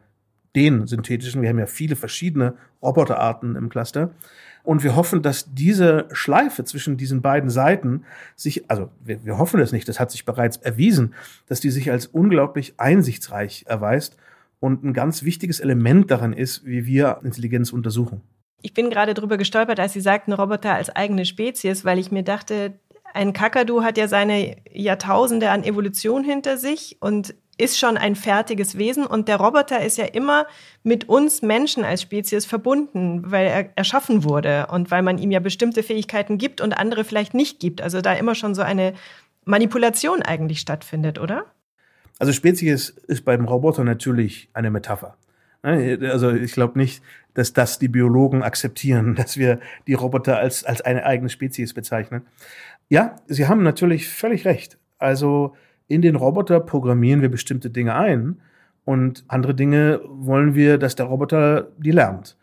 [0.55, 1.41] den synthetischen.
[1.41, 4.11] Wir haben ja viele verschiedene Roboterarten im Cluster.
[4.63, 8.03] Und wir hoffen, dass diese Schleife zwischen diesen beiden Seiten
[8.35, 11.13] sich, also wir, wir hoffen es nicht, das hat sich bereits erwiesen,
[11.47, 14.17] dass die sich als unglaublich einsichtsreich erweist
[14.59, 18.21] und ein ganz wichtiges Element daran ist, wie wir Intelligenz untersuchen.
[18.61, 22.23] Ich bin gerade drüber gestolpert, als Sie sagten, Roboter als eigene Spezies, weil ich mir
[22.23, 22.73] dachte,
[23.13, 28.77] ein Kakadu hat ja seine Jahrtausende an Evolution hinter sich und ist schon ein fertiges
[28.77, 30.47] Wesen und der Roboter ist ja immer
[30.83, 35.39] mit uns Menschen als Spezies verbunden, weil er erschaffen wurde und weil man ihm ja
[35.39, 37.81] bestimmte Fähigkeiten gibt und andere vielleicht nicht gibt.
[37.81, 38.93] Also da immer schon so eine
[39.45, 41.45] Manipulation eigentlich stattfindet, oder?
[42.17, 45.15] Also Spezies ist beim Roboter natürlich eine Metapher.
[45.61, 50.63] Ne, also ich glaube nicht, dass das die Biologen akzeptieren, dass wir die Roboter als,
[50.63, 52.25] als eine eigene Spezies bezeichnen.
[52.87, 54.77] Ja, Sie haben natürlich völlig recht.
[54.97, 55.55] Also
[55.89, 58.39] in den Roboter programmieren wir bestimmte Dinge ein
[58.85, 62.37] und andere Dinge wollen wir, dass der Roboter die lernt.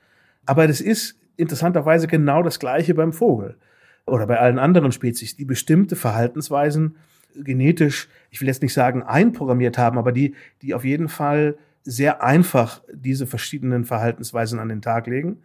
[0.44, 3.56] Aber das ist interessanterweise genau das Gleiche beim Vogel
[4.04, 6.96] oder bei allen anderen Spezies, die bestimmte Verhaltensweisen
[7.34, 12.22] genetisch, ich will jetzt nicht sagen einprogrammiert haben, aber die, die auf jeden Fall sehr
[12.22, 15.38] einfach diese verschiedenen Verhaltensweisen an den Tag legen.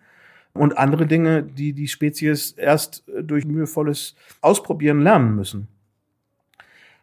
[0.53, 5.67] Und andere Dinge, die die Spezies erst durch mühevolles Ausprobieren lernen müssen.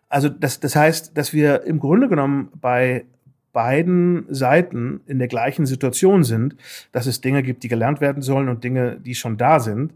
[0.08, 3.04] Also das, das heißt, dass wir im Grunde genommen bei
[3.52, 6.56] beiden Seiten in der gleichen Situation sind,
[6.92, 9.94] dass es Dinge gibt, die gelernt werden sollen und Dinge, die schon da sind.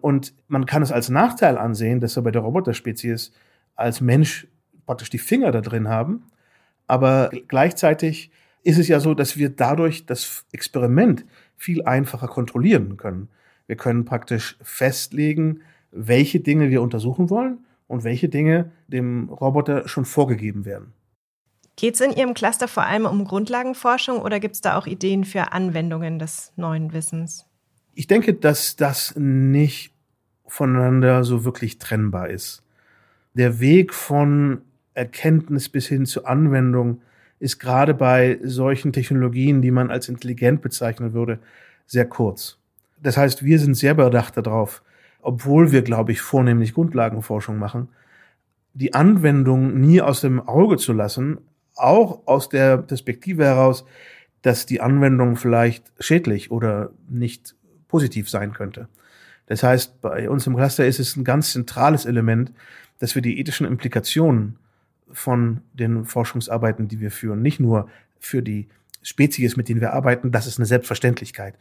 [0.00, 3.32] Und man kann es als Nachteil ansehen, dass wir bei der Roboterspezies
[3.76, 4.46] als Mensch
[4.86, 6.24] praktisch die Finger da drin haben.
[6.86, 8.30] Aber gleichzeitig
[8.62, 11.24] ist es ja so, dass wir dadurch das Experiment
[11.56, 13.28] viel einfacher kontrollieren können.
[13.66, 20.04] Wir können praktisch festlegen, welche Dinge wir untersuchen wollen und welche Dinge dem Roboter schon
[20.04, 20.92] vorgegeben werden.
[21.76, 25.24] Geht es in Ihrem Cluster vor allem um Grundlagenforschung oder gibt es da auch Ideen
[25.24, 27.44] für Anwendungen des neuen Wissens?
[27.94, 29.92] Ich denke, dass das nicht
[30.46, 32.62] voneinander so wirklich trennbar ist.
[33.34, 34.62] Der Weg von
[34.94, 37.02] Erkenntnis bis hin zur Anwendung
[37.38, 41.38] ist gerade bei solchen Technologien, die man als intelligent bezeichnen würde,
[41.86, 42.58] sehr kurz.
[43.02, 44.82] Das heißt, wir sind sehr bedacht darauf,
[45.26, 47.88] obwohl wir, glaube ich, vornehmlich Grundlagenforschung machen,
[48.74, 51.38] die Anwendung nie aus dem Auge zu lassen,
[51.74, 53.84] auch aus der Perspektive heraus,
[54.42, 57.56] dass die Anwendung vielleicht schädlich oder nicht
[57.88, 58.86] positiv sein könnte.
[59.46, 62.52] Das heißt, bei uns im Cluster ist es ein ganz zentrales Element,
[63.00, 64.60] dass wir die ethischen Implikationen
[65.10, 67.88] von den Forschungsarbeiten, die wir führen, nicht nur
[68.20, 68.68] für die
[69.02, 71.54] Spezies, mit denen wir arbeiten, das ist eine Selbstverständlichkeit,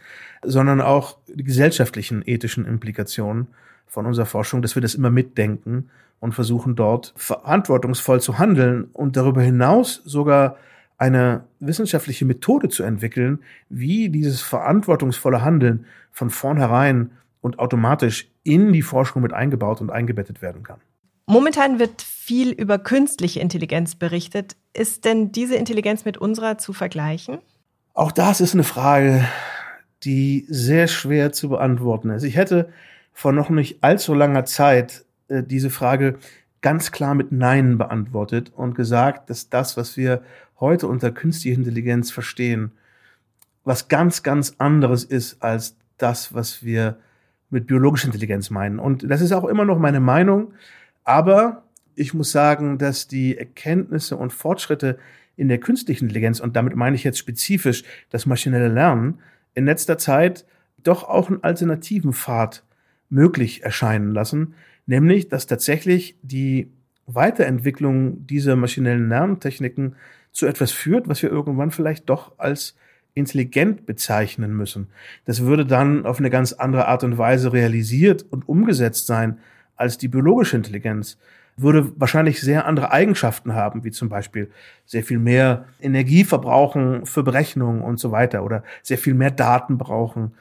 [0.43, 3.47] sondern auch die gesellschaftlichen ethischen Implikationen
[3.85, 9.15] von unserer Forschung, dass wir das immer mitdenken und versuchen dort verantwortungsvoll zu handeln und
[9.17, 10.57] darüber hinaus sogar
[10.97, 18.81] eine wissenschaftliche Methode zu entwickeln, wie dieses verantwortungsvolle Handeln von vornherein und automatisch in die
[18.81, 20.79] Forschung mit eingebaut und eingebettet werden kann.
[21.27, 24.55] Momentan wird viel über künstliche Intelligenz berichtet.
[24.73, 27.39] Ist denn diese Intelligenz mit unserer zu vergleichen?
[27.93, 29.25] Auch das ist eine Frage,
[30.03, 32.23] die sehr schwer zu beantworten ist.
[32.23, 32.69] Ich hätte
[33.11, 36.19] vor noch nicht allzu langer Zeit äh, diese Frage
[36.61, 40.21] ganz klar mit Nein beantwortet und gesagt, dass das, was wir
[40.59, 42.71] heute unter künstlicher Intelligenz verstehen,
[43.63, 46.97] was ganz, ganz anderes ist als das, was wir
[47.49, 48.79] mit biologischer Intelligenz meinen.
[48.79, 50.53] Und das ist auch immer noch meine Meinung.
[51.05, 51.63] Aber
[51.95, 54.97] ich muss sagen, dass die Erkenntnisse und Fortschritte
[55.37, 59.19] in der künstlichen Intelligenz, und damit meine ich jetzt spezifisch das maschinelle Lernen,
[59.53, 60.45] in letzter Zeit
[60.83, 62.63] doch auch einen alternativen Pfad
[63.09, 66.69] möglich erscheinen lassen, nämlich dass tatsächlich die
[67.07, 69.95] Weiterentwicklung dieser maschinellen Lerntechniken
[70.31, 72.75] zu etwas führt, was wir irgendwann vielleicht doch als
[73.13, 74.87] intelligent bezeichnen müssen.
[75.23, 79.39] Das würde dann auf eine ganz andere Art und Weise realisiert und umgesetzt sein
[79.75, 81.17] als die biologische Intelligenz,
[81.57, 84.51] würde wahrscheinlich sehr andere Eigenschaften haben, wie zum Beispiel
[84.85, 89.77] sehr viel mehr Energie verbrauchen für Berechnungen und so weiter oder sehr viel mehr Daten
[89.77, 90.33] brauchen.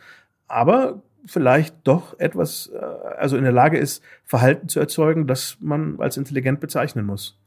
[0.49, 2.79] Aber vielleicht doch etwas, äh,
[3.17, 7.39] also in der Lage ist, Verhalten zu erzeugen, das man als intelligent bezeichnen muss.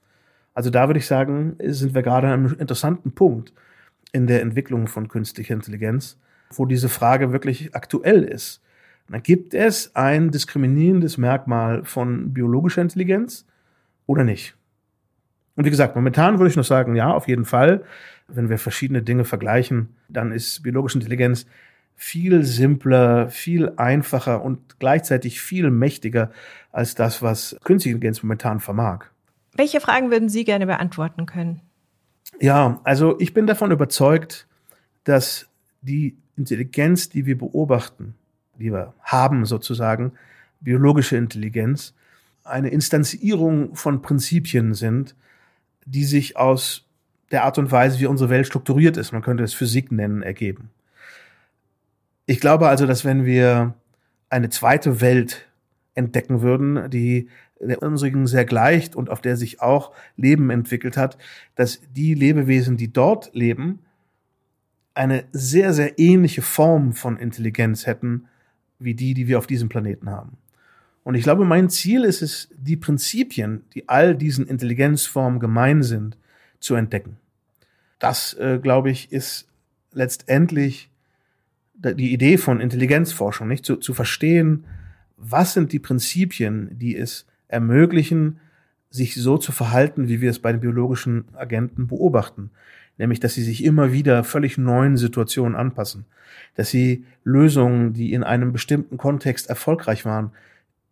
[0.53, 3.53] Also da würde ich sagen, sind wir gerade an einem interessanten Punkt
[4.11, 6.17] in der Entwicklung von künstlicher Intelligenz,
[6.51, 8.61] wo diese Frage wirklich aktuell ist.
[9.09, 13.45] Da gibt es ein diskriminierendes Merkmal von biologischer Intelligenz
[14.05, 14.55] oder nicht?
[15.55, 17.83] Und wie gesagt, momentan würde ich noch sagen, ja, auf jeden Fall.
[18.27, 21.45] Wenn wir verschiedene Dinge vergleichen, dann ist biologische Intelligenz
[21.95, 26.31] viel simpler, viel einfacher und gleichzeitig viel mächtiger
[26.71, 29.05] als das, was künstliche Intelligenz momentan vermag.
[29.55, 31.61] Welche Fragen würden Sie gerne beantworten können?
[32.39, 34.47] Ja, also ich bin davon überzeugt,
[35.05, 35.47] dass
[35.81, 38.13] die Intelligenz, die wir beobachten,
[38.59, 40.13] die wir haben sozusagen,
[40.59, 41.93] biologische Intelligenz,
[42.43, 45.15] eine Instanzierung von Prinzipien sind,
[45.85, 46.85] die sich aus
[47.31, 50.69] der Art und Weise, wie unsere Welt strukturiert ist, man könnte es Physik nennen, ergeben.
[52.25, 53.73] Ich glaube also, dass wenn wir
[54.29, 55.47] eine zweite Welt
[55.93, 61.17] entdecken würden, die der unsrigen sehr gleicht und auf der sich auch Leben entwickelt hat,
[61.55, 63.79] dass die Lebewesen, die dort leben,
[64.93, 68.27] eine sehr, sehr ähnliche Form von Intelligenz hätten,
[68.79, 70.37] wie die, die wir auf diesem Planeten haben.
[71.03, 76.17] Und ich glaube, mein Ziel ist es, die Prinzipien, die all diesen Intelligenzformen gemein sind,
[76.59, 77.17] zu entdecken.
[77.99, 79.47] Das, äh, glaube ich, ist
[79.93, 80.89] letztendlich
[81.75, 84.65] die Idee von Intelligenzforschung, nicht zu, zu verstehen,
[85.15, 88.39] was sind die Prinzipien, die es ermöglichen,
[88.89, 92.51] sich so zu verhalten, wie wir es bei den biologischen Agenten beobachten.
[92.97, 96.05] Nämlich, dass sie sich immer wieder völlig neuen Situationen anpassen.
[96.55, 100.31] Dass sie Lösungen, die in einem bestimmten Kontext erfolgreich waren,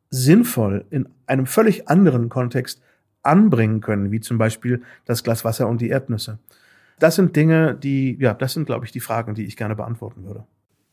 [0.10, 2.82] sinnvoll in einem völlig anderen Kontext
[3.24, 6.38] anbringen können, wie zum Beispiel das Glas Wasser und die Erdnüsse.
[7.00, 10.26] Das sind Dinge, die, ja, das sind, glaube ich, die Fragen, die ich gerne beantworten
[10.26, 10.46] würde.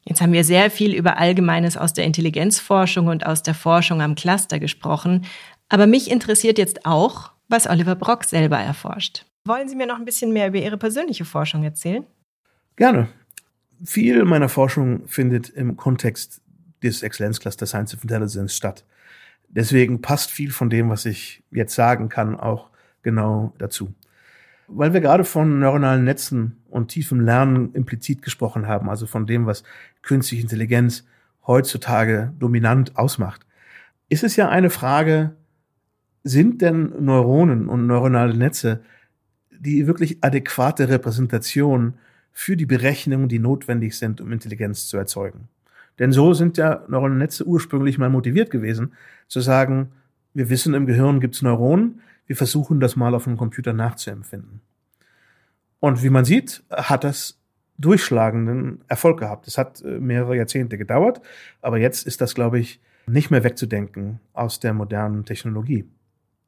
[0.05, 4.17] Jetzt haben wir sehr viel über Allgemeines aus der Intelligenzforschung und aus der Forschung am
[4.17, 5.27] Cluster gesprochen.
[5.69, 9.25] Aber mich interessiert jetzt auch, was Oliver Brock selber erforscht.
[9.45, 12.07] Wollen Sie mir noch ein bisschen mehr über Ihre persönliche Forschung erzählen?
[12.77, 13.09] Gerne.
[13.85, 16.41] Viel meiner Forschung findet im Kontext
[16.83, 18.85] des Exzellenzcluster Science of Intelligence statt.
[19.49, 22.71] Deswegen passt viel von dem, was ich jetzt sagen kann, auch
[23.03, 23.93] genau dazu.
[24.69, 29.47] Weil wir gerade von neuronalen Netzen und tiefem Lernen implizit gesprochen haben, also von dem,
[29.47, 29.65] was
[30.03, 31.05] künstliche Intelligenz
[31.47, 33.45] heutzutage dominant ausmacht,
[34.09, 35.35] ist es ja eine Frage,
[36.23, 38.85] sind denn Neuronen und neuronale Netze
[39.65, 41.95] die wirklich adäquate Repräsentation
[42.33, 45.49] für die Berechnungen, die notwendig sind, um Intelligenz zu erzeugen?
[45.99, 48.93] Denn so sind ja neuronale Netze ursprünglich mal motiviert gewesen,
[49.29, 49.93] zu sagen,
[50.35, 54.61] wir wissen, im Gehirn gibt's Neuronen, wir versuchen das mal auf einem Computer nachzuempfinden.
[55.81, 57.39] Und wie man sieht, hat das
[57.79, 59.49] durchschlagenden Erfolg gehabt.
[59.49, 61.21] Es hat äh, mehrere Jahrzehnte gedauert,
[61.61, 65.85] aber jetzt ist das, glaube ich, nicht mehr wegzudenken aus der modernen Technologie.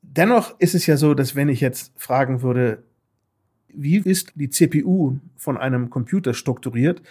[0.03, 2.85] Dennoch ist es ja so, dass wenn ich jetzt fragen würde,
[3.77, 7.03] wie ist die CPU von einem Computer strukturiert,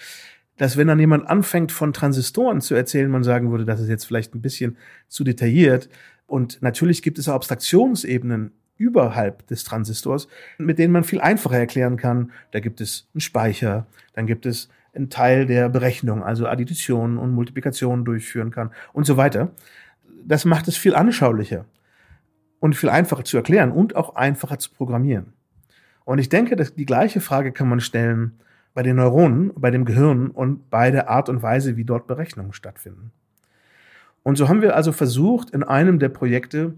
[0.57, 4.05] dass wenn dann jemand anfängt von Transistoren zu erzählen, man sagen würde, das ist jetzt
[4.05, 5.89] vielleicht ein bisschen zu detailliert.
[6.27, 11.97] Und natürlich gibt es auch Abstraktionsebenen überhalb des Transistors, mit denen man viel einfacher erklären
[11.97, 12.31] kann.
[12.51, 17.31] Da gibt es einen Speicher, dann gibt es einen Teil der Berechnung, also Addition und
[17.31, 19.51] Multiplikation durchführen kann und so weiter.
[20.25, 21.65] Das macht es viel anschaulicher
[22.59, 25.33] und viel einfacher zu erklären und auch einfacher zu programmieren.
[26.05, 28.39] Und ich denke, dass die gleiche Frage kann man stellen
[28.73, 32.53] bei den Neuronen, bei dem Gehirn und bei der Art und Weise, wie dort Berechnungen
[32.53, 33.11] stattfinden.
[34.23, 36.73] Und so haben wir also versucht, in einem der Projekte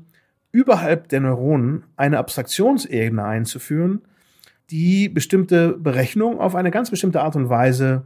[0.52, 4.02] überhalb der Neuronen eine Abstraktionsebene einzuführen,
[4.72, 8.04] die bestimmte Berechnungen auf eine ganz bestimmte Art und Weise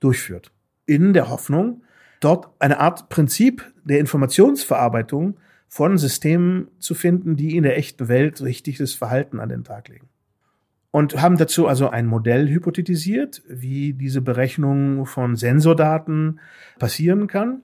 [0.00, 0.50] durchführt.
[0.86, 1.82] In der Hoffnung,
[2.20, 5.36] dort eine Art Prinzip der Informationsverarbeitung
[5.68, 10.08] von Systemen zu finden, die in der echten Welt richtiges Verhalten an den Tag legen
[10.90, 16.40] und haben dazu also ein Modell hypothetisiert, wie diese Berechnung von Sensordaten
[16.78, 17.62] passieren kann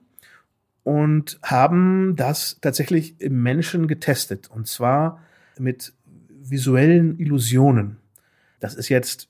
[0.83, 5.21] und haben das tatsächlich im Menschen getestet und zwar
[5.59, 5.93] mit
[6.29, 7.97] visuellen Illusionen.
[8.59, 9.27] Das ist jetzt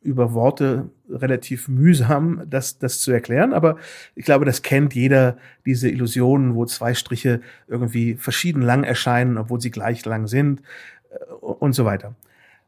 [0.00, 3.78] über Worte relativ mühsam, das, das zu erklären, aber
[4.14, 9.60] ich glaube, das kennt jeder, diese Illusionen, wo zwei Striche irgendwie verschieden lang erscheinen, obwohl
[9.60, 10.62] sie gleich lang sind
[11.10, 12.14] äh, und so weiter.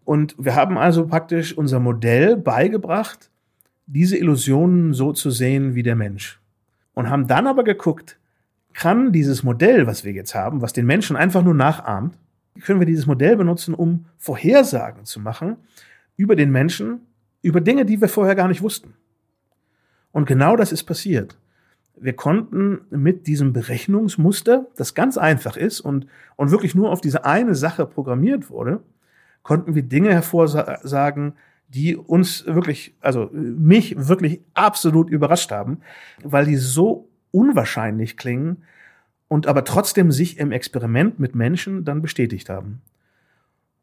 [0.05, 3.31] Und wir haben also praktisch unser Modell beigebracht,
[3.87, 6.41] diese Illusionen so zu sehen wie der Mensch.
[6.95, 8.19] Und haben dann aber geguckt,
[8.73, 12.17] kann dieses Modell, was wir jetzt haben, was den Menschen einfach nur nachahmt,
[12.63, 15.57] können wir dieses Modell benutzen, um Vorhersagen zu machen
[16.17, 17.01] über den Menschen,
[17.43, 18.95] über Dinge, die wir vorher gar nicht wussten.
[20.13, 21.39] Und genau das ist passiert.
[21.97, 27.25] Wir konnten mit diesem Berechnungsmuster, das ganz einfach ist und, und wirklich nur auf diese
[27.25, 28.81] eine Sache programmiert wurde,
[29.43, 31.35] konnten wir Dinge hervorsagen,
[31.69, 35.81] die uns wirklich, also mich wirklich absolut überrascht haben,
[36.23, 38.65] weil die so unwahrscheinlich klingen
[39.29, 42.83] und aber trotzdem sich im Experiment mit Menschen dann bestätigt haben.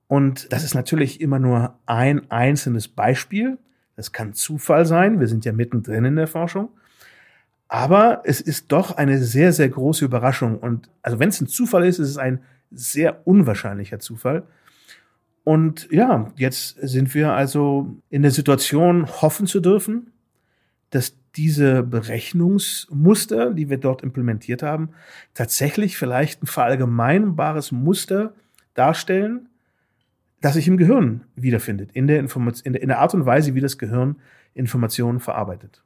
[0.08, 3.58] Und das ist natürlich immer nur ein einzelnes Beispiel.
[3.96, 5.20] Das kann Zufall sein.
[5.20, 6.70] Wir sind ja mittendrin in der Forschung.
[7.70, 10.60] Aber es ist doch eine sehr, sehr große Überraschung.
[10.60, 12.42] Und also wenn es ein Zufall ist, ist es ein
[12.72, 14.44] sehr unwahrscheinlicher Zufall.
[15.48, 20.12] Und ja, jetzt sind wir also in der Situation, hoffen zu dürfen,
[20.90, 24.90] dass diese Berechnungsmuster, die wir dort implementiert haben,
[25.34, 28.34] tatsächlich vielleicht ein verallgemeinbares Muster
[28.74, 29.48] darstellen,
[30.42, 33.56] das sich im Gehirn wiederfindet, in der, Informat in der, in der Art und Weise,
[33.56, 34.18] wie das Gehirn
[34.54, 35.82] Informationen verarbeitet.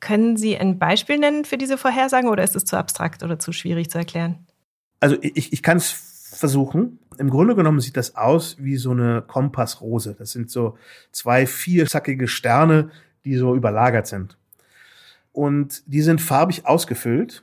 [0.00, 3.52] Können Sie ein Beispiel nennen für diese Vorhersagen oder ist es zu abstrakt oder zu
[3.52, 4.46] schwierig zu erklären?
[5.00, 6.98] Also ich, ich kann es versuchen.
[7.18, 10.14] Im Grunde genommen sieht das aus wie so eine Kompassrose.
[10.18, 10.76] Das sind so
[11.12, 12.90] zwei vierzackige Sterne,
[13.24, 14.36] die so überlagert sind.
[15.32, 17.42] Und die sind farbig ausgefüllt.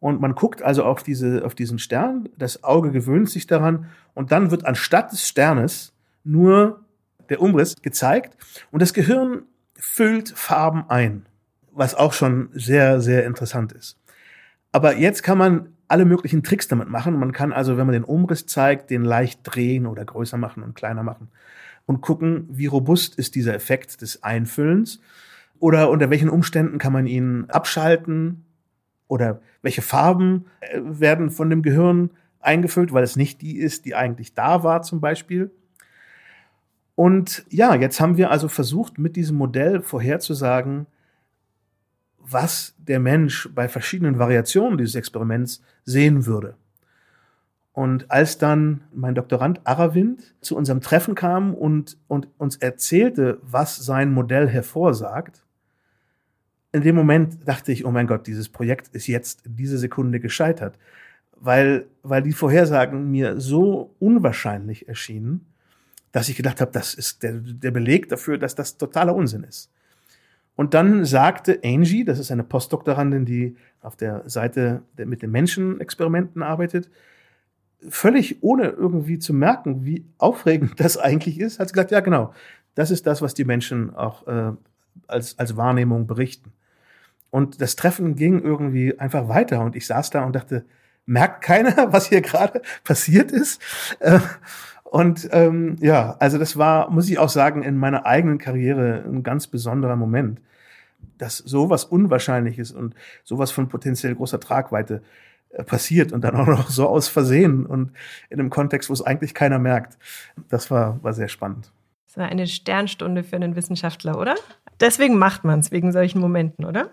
[0.00, 4.30] Und man guckt also auf, diese, auf diesen Stern, das Auge gewöhnt sich daran und
[4.30, 6.84] dann wird anstatt des Sternes nur
[7.28, 8.36] der Umriss gezeigt
[8.70, 9.42] und das Gehirn
[9.74, 11.26] füllt Farben ein,
[11.72, 13.98] was auch schon sehr, sehr interessant ist.
[14.70, 17.18] Aber jetzt kann man alle möglichen Tricks damit machen.
[17.18, 20.74] Man kann also, wenn man den Umriss zeigt, den leicht drehen oder größer machen und
[20.74, 21.28] kleiner machen
[21.86, 25.00] und gucken, wie robust ist dieser Effekt des Einfüllens
[25.58, 28.44] oder unter welchen Umständen kann man ihn abschalten
[29.08, 33.94] oder welche Farben äh, werden von dem Gehirn eingefüllt, weil es nicht die ist, die
[33.94, 35.50] eigentlich da war zum Beispiel.
[36.94, 40.86] Und ja, jetzt haben wir also versucht, mit diesem Modell vorherzusagen,
[42.30, 46.56] was der Mensch bei verschiedenen Variationen dieses Experiments sehen würde.
[47.72, 53.76] Und als dann mein Doktorand Aravind zu unserem Treffen kam und, und uns erzählte, was
[53.76, 55.44] sein Modell hervorsagt,
[56.72, 60.20] in dem Moment dachte ich, oh mein Gott, dieses Projekt ist jetzt in dieser Sekunde
[60.20, 60.78] gescheitert,
[61.36, 65.46] weil, weil die Vorhersagen mir so unwahrscheinlich erschienen,
[66.12, 69.70] dass ich gedacht habe, das ist der, der Beleg dafür, dass das totaler Unsinn ist.
[70.58, 75.30] Und dann sagte Angie, das ist eine Postdoktorandin, die auf der Seite der, mit den
[75.30, 76.90] Menschenexperimenten arbeitet,
[77.88, 82.34] völlig ohne irgendwie zu merken, wie aufregend das eigentlich ist, hat sie gesagt, ja genau,
[82.74, 84.50] das ist das, was die Menschen auch äh,
[85.06, 86.52] als, als Wahrnehmung berichten.
[87.30, 90.64] Und das Treffen ging irgendwie einfach weiter und ich saß da und dachte,
[91.06, 93.62] merkt keiner, was hier gerade passiert ist?
[94.00, 94.18] Äh,
[94.90, 99.22] und ähm, ja, also das war, muss ich auch sagen, in meiner eigenen Karriere ein
[99.22, 100.40] ganz besonderer Moment,
[101.18, 105.02] dass sowas Unwahrscheinliches und sowas von potenziell großer Tragweite
[105.50, 107.92] äh, passiert und dann auch noch so aus Versehen und
[108.30, 109.98] in einem Kontext, wo es eigentlich keiner merkt.
[110.48, 111.70] Das war, war sehr spannend.
[112.06, 114.36] Das war eine Sternstunde für einen Wissenschaftler, oder?
[114.80, 116.90] Deswegen macht man es, wegen solchen Momenten, oder?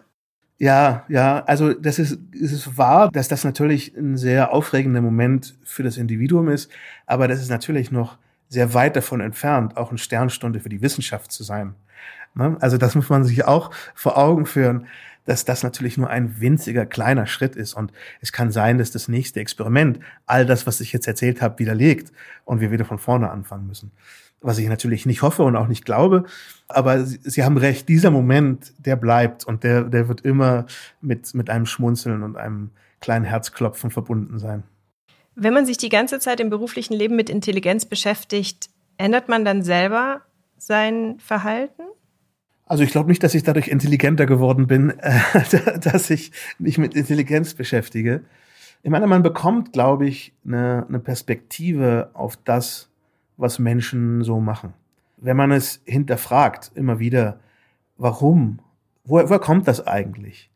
[0.58, 5.56] Ja, ja, also das ist, es ist wahr, dass das natürlich ein sehr aufregender Moment
[5.64, 6.72] für das Individuum ist,
[7.06, 11.32] aber das ist natürlich noch sehr weit davon entfernt, auch eine Sternstunde für die Wissenschaft
[11.32, 11.76] zu sein.
[12.36, 12.56] Ne?
[12.62, 14.88] Also das muss man sich auch vor Augen führen,
[15.26, 17.92] dass das natürlich nur ein winziger kleiner Schritt ist und
[18.22, 22.14] es kann sein, dass das nächste Experiment all das, was ich jetzt erzählt habe, widerlegt
[22.46, 23.92] und wir wieder von vorne anfangen müssen
[24.46, 26.26] was ich natürlich nicht hoffe und auch nicht glaube.
[26.68, 30.66] Aber Sie, Sie, haben recht, dieser Moment, der bleibt und der, der wird immer
[31.02, 32.70] mit, mit einem Schmunzeln und einem
[33.02, 34.64] kleinen Herzklopfen verbunden sein.
[35.36, 39.64] Wenn man sich die ganze Zeit im beruflichen Leben mit Intelligenz beschäftigt, ändert man dann
[39.64, 40.22] selber
[40.58, 41.84] sein Verhalten?
[42.66, 46.96] Also ich glaube nicht, dass ich dadurch intelligenter geworden bin, äh, dass ich mich mit
[46.96, 48.24] Intelligenz beschäftige.
[48.82, 52.90] Ich meine, man bekommt, glaube ich, eine, eine Perspektive auf das,
[53.38, 54.74] was Menschen so machen.
[55.18, 57.40] Wenn man es hinterfragt, immer wieder,
[57.98, 58.60] warum,
[59.04, 60.50] woher, woher kommt das eigentlich?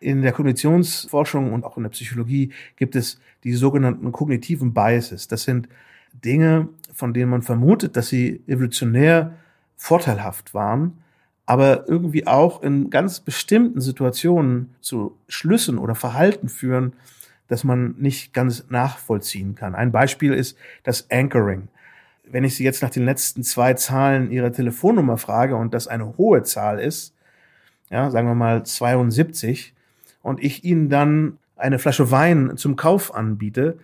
[0.00, 5.28] In der Kognitionsforschung und auch in der Psychologie gibt es die sogenannten kognitiven Biases.
[5.28, 5.68] Das sind
[6.12, 9.34] Dinge, von denen man vermutet, dass sie evolutionär
[9.76, 10.98] vorteilhaft waren,
[11.46, 16.94] aber irgendwie auch in ganz bestimmten Situationen zu Schlüssen oder Verhalten führen,
[17.48, 19.74] das man nicht ganz nachvollziehen kann.
[19.74, 21.68] Ein Beispiel ist das Anchoring
[22.26, 26.16] wenn ich Sie jetzt nach den letzten zwei Zahlen Ihrer Telefonnummer frage und das eine
[26.16, 27.14] hohe Zahl ist,
[27.90, 29.74] ja, sagen wir mal 72,
[30.22, 33.78] und ich Ihnen dann eine Flasche Wein zum Kauf anbiete,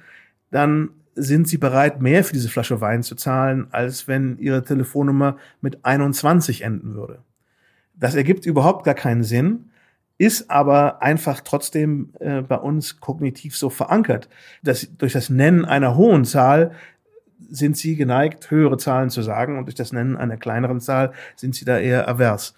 [0.50, 5.36] dann sind Sie bereit, mehr für diese Flasche Wein zu zahlen, als wenn Ihre Telefonnummer
[5.60, 7.18] mit 21 enden würde.
[7.94, 9.70] Das ergibt überhaupt gar keinen Sinn,
[10.18, 14.28] ist aber einfach trotzdem äh, bei uns kognitiv so verankert,
[14.62, 16.72] dass durch das Nennen einer hohen Zahl
[17.48, 21.54] sind sie geneigt, höhere Zahlen zu sagen und durch das Nennen einer kleineren Zahl sind
[21.54, 22.54] sie da eher avers.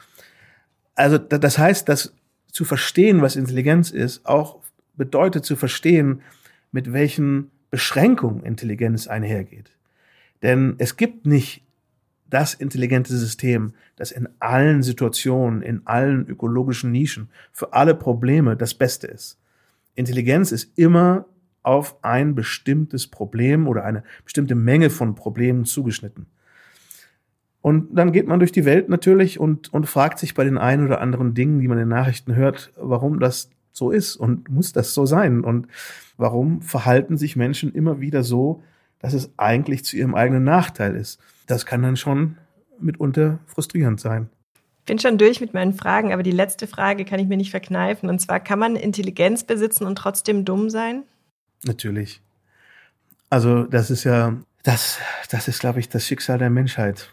[0.94, 2.14] Also das heißt, dass
[2.50, 4.58] zu verstehen, was Intelligenz ist, auch
[4.94, 6.20] bedeutet zu verstehen,
[6.70, 9.70] mit welchen Beschränkungen Intelligenz einhergeht.
[10.42, 11.62] Denn es gibt nicht
[12.28, 18.74] das intelligente System, das in allen Situationen, in allen ökologischen Nischen, für alle Probleme das
[18.74, 19.38] Beste ist.
[19.94, 21.26] Intelligenz ist immer
[21.62, 26.26] auf ein bestimmtes Problem oder eine bestimmte Menge von Problemen zugeschnitten.
[27.60, 30.84] Und dann geht man durch die Welt natürlich und, und fragt sich bei den ein
[30.84, 34.94] oder anderen Dingen, die man in Nachrichten hört, warum das so ist und muss das
[34.94, 35.68] so sein und
[36.16, 38.62] warum verhalten sich Menschen immer wieder so,
[38.98, 41.20] dass es eigentlich zu ihrem eigenen Nachteil ist.
[41.46, 42.36] Das kann dann schon
[42.80, 44.28] mitunter frustrierend sein.
[44.80, 47.52] Ich bin schon durch mit meinen Fragen, aber die letzte Frage kann ich mir nicht
[47.52, 48.08] verkneifen.
[48.08, 51.04] Und zwar, kann man Intelligenz besitzen und trotzdem dumm sein?
[51.64, 52.20] Natürlich.
[53.30, 54.98] Also das ist ja, das,
[55.30, 57.10] das ist, glaube ich, das Schicksal der Menschheit.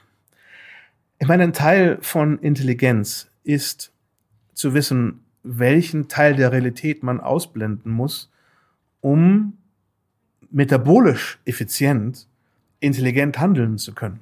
[1.20, 3.91] Ich meine, ein Teil von Intelligenz ist
[4.54, 8.32] zu wissen, welchen Teil der Realität man ausblenden muss,
[9.02, 9.58] um
[10.52, 12.28] metabolisch effizient,
[12.80, 14.20] intelligent handeln zu können.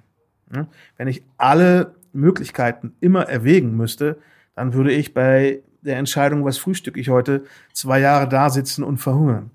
[0.98, 4.18] Wenn ich alle Möglichkeiten immer erwägen müsste,
[4.56, 8.98] dann würde ich bei der Entscheidung, was frühstücke ich heute, zwei Jahre da sitzen und
[8.98, 9.52] verhungern.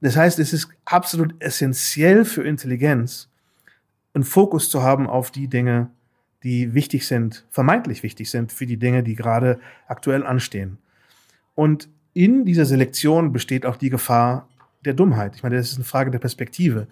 [0.00, 3.28] Das heißt, es ist absolut essentiell für Intelligenz,
[4.14, 5.90] einen Fokus zu haben auf die Dinge,
[6.42, 10.78] die wichtig sind, vermeintlich wichtig sind für die Dinge, die gerade aktuell anstehen.
[11.54, 14.48] Und in dieser Selektion besteht auch die Gefahr
[14.84, 15.34] der Dummheit.
[15.34, 16.86] Ich meine, das ist eine Frage der Perspektive.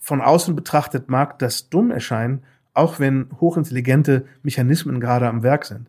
[0.00, 5.88] Von außen betrachtet mag das dumm erscheinen, auch wenn hochintelligente Mechanismen gerade am Werk sind.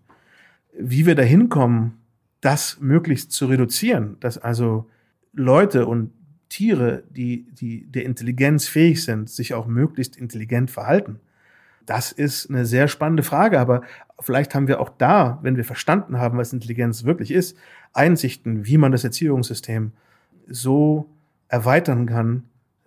[0.78, 1.98] Wie wir dahin kommen,
[2.42, 4.88] das möglichst zu reduzieren, dass also
[5.36, 6.12] Leute und
[6.50, 11.20] Tiere, die, die der Intelligenz fähig sind, sich auch möglichst intelligent verhalten?
[11.86, 13.82] Das ist eine sehr spannende Frage, aber
[14.20, 17.58] vielleicht haben wir auch da, wenn wir verstanden haben, was Intelligenz wirklich ist,
[17.94, 19.92] Einsichten, wie man das Erziehungssystem
[20.48, 21.10] so
[21.48, 22.44] erweitern kann,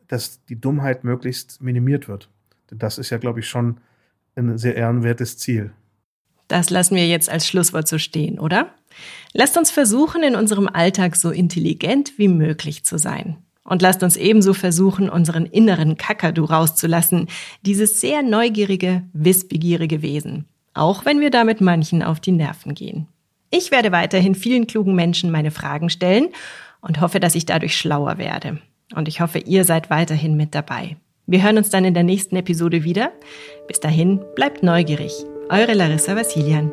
[0.09, 2.29] dass die Dummheit möglichst minimiert wird.
[2.71, 3.79] Das ist ja, glaube ich, schon
[4.37, 5.73] ein sehr ehrenwertes Ziel.
[6.49, 8.75] Das lassen wir jetzt als Schlusswort so stehen, oder?
[9.33, 13.37] Lasst uns versuchen, in unserem Alltag so intelligent wie möglich zu sein.
[13.65, 17.29] Und lasst uns ebenso versuchen, unseren inneren Kakadu rauszulassen,
[17.63, 20.47] dieses sehr neugierige, wissbegierige Wesen.
[20.73, 23.09] Auch wenn wir damit manchen auf die Nerven gehen.
[23.51, 26.29] Ich werde weiterhin vielen klugen Menschen meine Fragen stellen
[26.81, 28.59] und hoffe, dass ich dadurch schlauer werde.
[28.95, 30.97] Und ich hoffe, ihr seid weiterhin mit dabei.
[31.27, 33.13] Wir hören uns dann in der nächsten Episode wieder.
[33.67, 35.13] Bis dahin, bleibt neugierig.
[35.51, 36.73] Eure Larissa Vassilian.